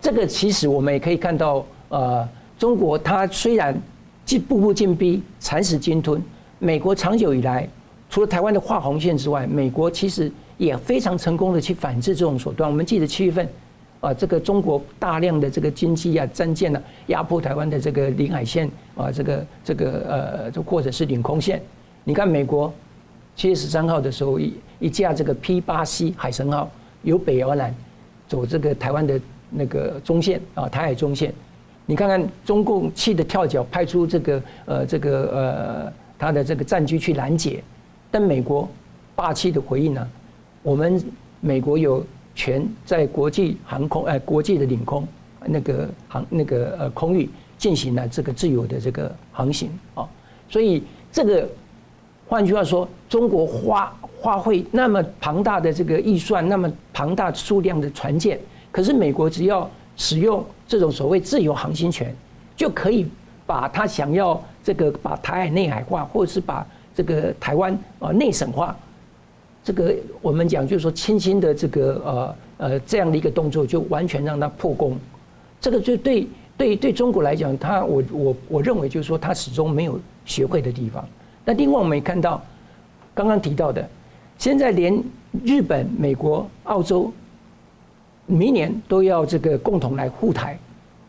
[0.00, 2.28] 这个其实我们也可以看到呃。
[2.58, 3.74] 中国它虽然
[4.24, 6.20] 进步步进逼、蚕食鲸吞，
[6.58, 7.66] 美国长久以来
[8.10, 12.68] 除了台湾的画红线之外，美国其实也非常成功的去反制这种手段。
[12.68, 13.48] 我们记得七月份，
[14.00, 21.62] 啊，这个中国大量的这个军机啊、战舰啊，压迫台湾的这个领海线啊，这个这个呃，就或者是领空线。
[22.02, 22.72] 你看美国
[23.36, 26.68] 七月十三号的时候，一一架这个 P 八 C 海神号
[27.02, 27.72] 由北而南
[28.26, 31.32] 走这个台湾的那个中线啊，台海中线。
[31.90, 37.64] 你看看中共气得跳脚，派出这个呃这个呃他的这个战机去拦截，
[38.10, 38.68] 但美国
[39.16, 40.06] 霸气的回应呢？
[40.62, 41.02] 我们
[41.40, 45.08] 美国有权在国际航空呃国际的领空
[45.46, 47.26] 那个航那个呃空域
[47.56, 50.06] 进行了这个自由的这个航行啊，
[50.50, 51.48] 所以这个
[52.26, 58.38] 换句话说，中国花花费那么庞大的这个预算，那么庞大数量的船舰，
[58.70, 59.68] 可是美国只要
[59.98, 60.42] 使用。
[60.70, 62.14] 这种所谓自由航行权，
[62.54, 63.06] 就可以
[63.46, 68.76] 把他想要这个把台海内海化，或者是把这个台湾啊内省化，
[69.64, 74.94] 这个我们讲就是说轻轻的这个呃呃这样的一个动作，就完全让他破功。
[75.58, 76.28] 这个就对
[76.58, 81.02] 对对中国来讲，他我我我认为就是说他始终没有学会的地方。
[81.46, 82.42] 那另外我们也看到
[83.14, 83.88] 刚刚提到的，
[84.36, 85.02] 现在连
[85.42, 87.10] 日本、美国、澳洲。
[88.28, 90.56] 明年都要这个共同来护台，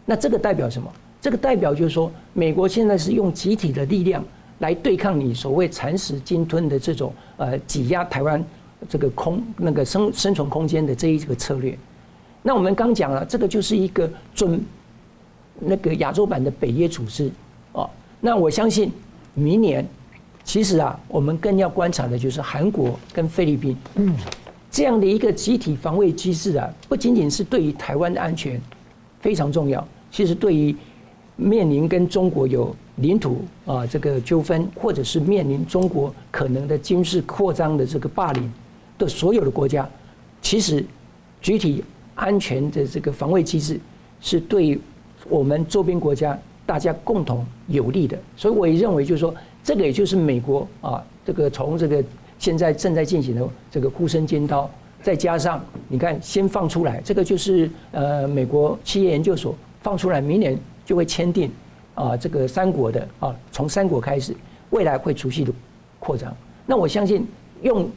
[0.06, 0.92] 那这个代表什么？
[1.22, 4.24] 这个代表就是说，美国现在是用集体的力量
[4.60, 8.42] 来对抗你所谓蚕食鲸吞的这种呃挤压台湾
[8.88, 11.78] 这个空那个生生存空间的这一个策略。
[12.42, 14.64] 那我们刚讲了，这个就是一个准
[15.60, 17.30] 那个亚洲版的北约组织
[17.74, 17.90] 哦。
[18.22, 18.90] 那我相信
[19.34, 19.86] 明年，
[20.46, 23.76] 其实啊，我们更要观察的就是韩国跟菲律宾。
[23.96, 24.16] 嗯。
[24.72, 28.60] 这样的一个集体防卫机制啊，不仅仅是对于台湾的安全
[29.20, 30.76] 非常重要，其实对于
[31.36, 38.52] 面临跟中国有领土啊这个纠纷，或者是面临中国可能的军事扩张的这个霸凌
[38.98, 39.90] 的所有的国家，
[40.42, 40.86] 其实
[41.42, 41.84] 集体
[42.16, 43.80] 安全的这个防卫机制，
[44.22, 44.80] 是对
[45.28, 48.18] 我们周边国家大家共同有利的。
[48.36, 52.04] 所以我也认为，就是说，这个也就是美国啊，这个从这个
[52.40, 54.68] 现在正在进行的这个孤身尖刀，
[55.04, 61.52] 再加上你看先放出来，这个就是呃美国企业研究所放出来，明年就会签订
[61.94, 64.36] 啊这个三国的啊，从三国开始，
[64.72, 65.54] 未来会持续的
[66.00, 66.36] 扩张。
[66.66, 67.28] 那我相信
[67.62, 67.88] 用。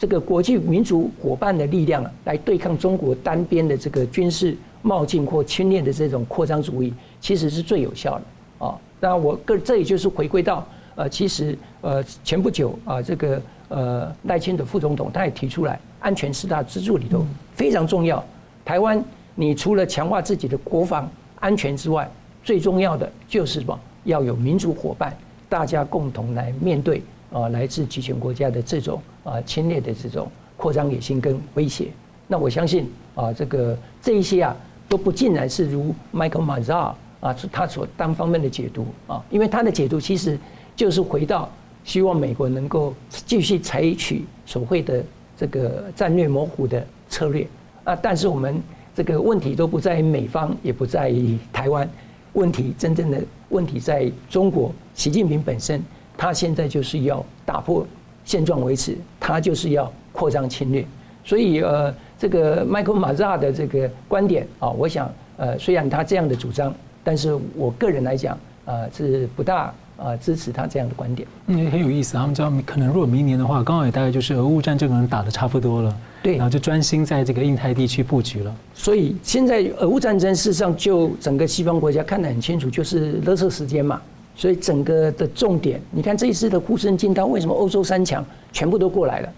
[0.00, 8.78] 这个国际民族伙伴的力量，来对抗中国单边的这个军事冒进或侵略的这种扩张主义，其实是最有效的啊。
[9.00, 18.22] 当然，我个这也就是回归到呃，其实呃前不久啊，这个呃赖清德副总统他也提出来，安全四大支柱里头非常重要。
[18.64, 19.02] 台湾
[19.34, 21.10] 你除了强化自己的国防
[21.40, 22.08] 安全之外，
[22.42, 23.78] 最重要的就是什么？
[24.04, 25.16] 要有民主伙伴，
[25.48, 27.02] 大家共同来面对。
[27.30, 31.88] 啊，来自集权国家的这种啊侵略的这种扩张野心跟威胁，
[32.26, 34.56] 那我相信啊，这个这一些啊
[34.88, 40.38] 都不尽然是如 Michael Mazzar 啊他所单方面的解读啊，因为他的解读其实
[40.74, 41.46] 就是回到
[41.88, 45.02] 希望美国能够继续采取所谓的
[45.38, 47.48] 这个战略模糊的策略
[47.82, 48.62] 啊，但是我们
[48.94, 51.10] 这个问题都不在美方，也不在
[51.50, 51.88] 台湾，
[52.34, 53.18] 问题真正的
[53.48, 55.82] 问题在中国习近平本身。
[56.14, 57.86] 他现在就是要打破
[58.22, 60.84] 现状维持，他就是要扩张侵略，
[61.24, 71.28] 所以呃，这个 Michael m a z a 的这个观点啊，我想呃，虽然他这样的主张，但是我个人来讲啊，是不大啊支持他这样的观点。
[71.48, 78.56] 嗯，很有意思，他们知道可能如果明年的话，刚好也大概就是俄乌战争可能打的差不多了，对，然后就专心在这个印太地区布局了。
[78.72, 84.00] 所以现在俄乌战争事实上就整个西方国家看得很清楚，就是勒索时间嘛。
[84.34, 89.28] 所以整个的重点，你看这一次的呼声进刀，为什么欧洲三强全部都过来了？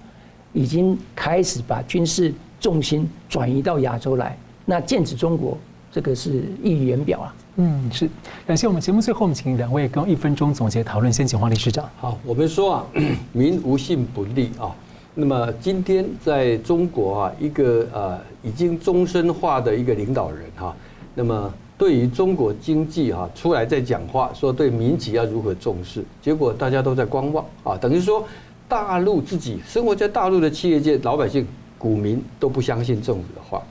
[0.52, 4.36] 已经开始把军事重心转移到亚洲来，
[4.66, 5.56] 那剑指中国，
[5.92, 7.34] 这个是溢于言表啊。
[7.56, 8.08] 嗯，是。
[8.46, 11.12] 感谢我们节目最后，我们请两位跟一分钟总结讨论。
[11.12, 11.88] 先请黄理事长。
[11.98, 12.86] 好，我们说啊，
[13.32, 14.74] 民无信不立啊。
[15.14, 20.74] 那么今天在中国啊，一个呃已经终身化的一个领导人哈，
[21.14, 21.52] 那么。
[21.80, 28.22] 对于中国经济哈出来在讲话，说对民企要如何重视，结果大家都在观望啊，等于说
[28.68, 31.46] 大陆自己生活在大陆的企业界老百姓
[31.78, 33.62] 股民都不相信政府的话，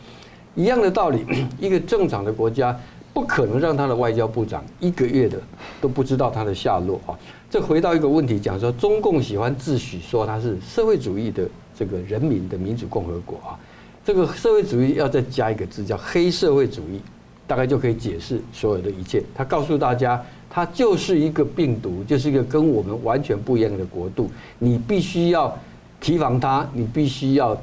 [0.59, 1.25] 一样的道理，
[1.57, 2.77] 一个正常的国家
[3.13, 5.39] 不可能让他的外交部长一个月的
[5.79, 7.17] 都不知道他的下落啊。
[7.49, 13.55] 这回到一个问题讲说，中共喜欢自诩说他是社会主义的这个人民的民主共和国啊，
[14.03, 16.99] 这个社会主义要再加一个字叫黑社会主义。
[17.47, 19.23] 大概就可以解释所有的一切。
[19.33, 24.29] 他告诉大家，他就是一个病毒，就是一个跟我们完全不一样的国度。
[24.59, 25.57] 你必须要
[25.99, 27.59] 提防他，你必须要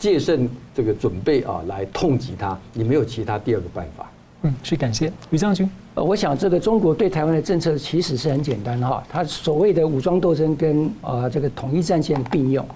[0.00, 2.58] 戒慎这个准备啊，来痛击他。
[2.72, 4.10] 你没有其他第二个办法。
[4.42, 5.70] 嗯，是感谢于将军。
[5.94, 12.66] 呃，我想这个中国对台湾的政策其实是很简单哈，它所谓的武装斗争跟呃这个统一战线并用。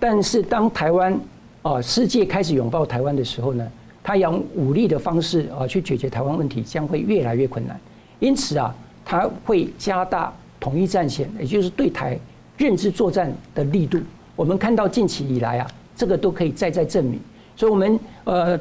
[0.00, 1.16] 但是当台湾
[1.60, 3.64] 啊世界开始拥抱台湾的时候呢？
[4.04, 7.78] 他用武力的方式啊去解决台湾问题，将会越来越困难。
[8.18, 12.18] 因此啊，他会加大统一战线，也就是对台
[12.58, 14.00] 认知作战的力度。
[14.34, 15.70] 我们看到近期以来啊，
[16.02, 17.16] 这个都可以再再证明。
[17.54, 18.58] 所以，我们呃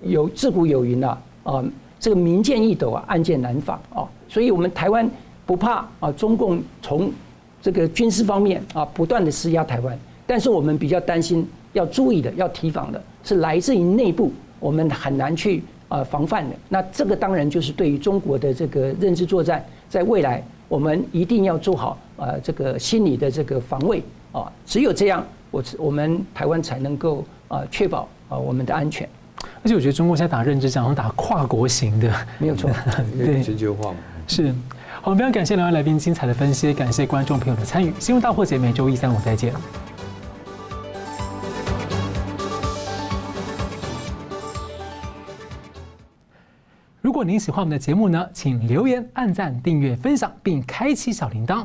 [0.00, 1.62] 有自古有云啊，啊
[2.00, 4.08] 这个明剑易斗啊，暗箭难防啊。
[4.26, 5.06] 所以我们台湾
[5.44, 7.12] 不怕啊，中共从
[7.60, 14.32] 这个军事方面啊不断的施压台湾，但是我们比较担心，要注意的，要提防的是来自于内部。
[14.58, 24.02] 我们很难去呃防范的，那这个当然就是对于中国的这个认知作战，在未来我们一定要做好呃这个心理的这个防卫
[24.32, 29.08] 啊，只有这样，我我们台湾才能够啊确保啊我们的安全。
[29.62, 32.70] 而且我觉得中国现在打认知战，好像打跨国型的，没有错，
[33.16, 33.98] 对全球化嘛。
[34.26, 34.54] 是，
[35.02, 37.92] 好，非常感谢两位来宾精彩的分析，感谢观众朋友的参与。
[37.98, 39.52] 新闻大破解每周一、三、五再见。
[47.00, 51.64] 如果您喜欢我们的节目呢，请留言、按赞、订阅、分享，并开启小铃铛。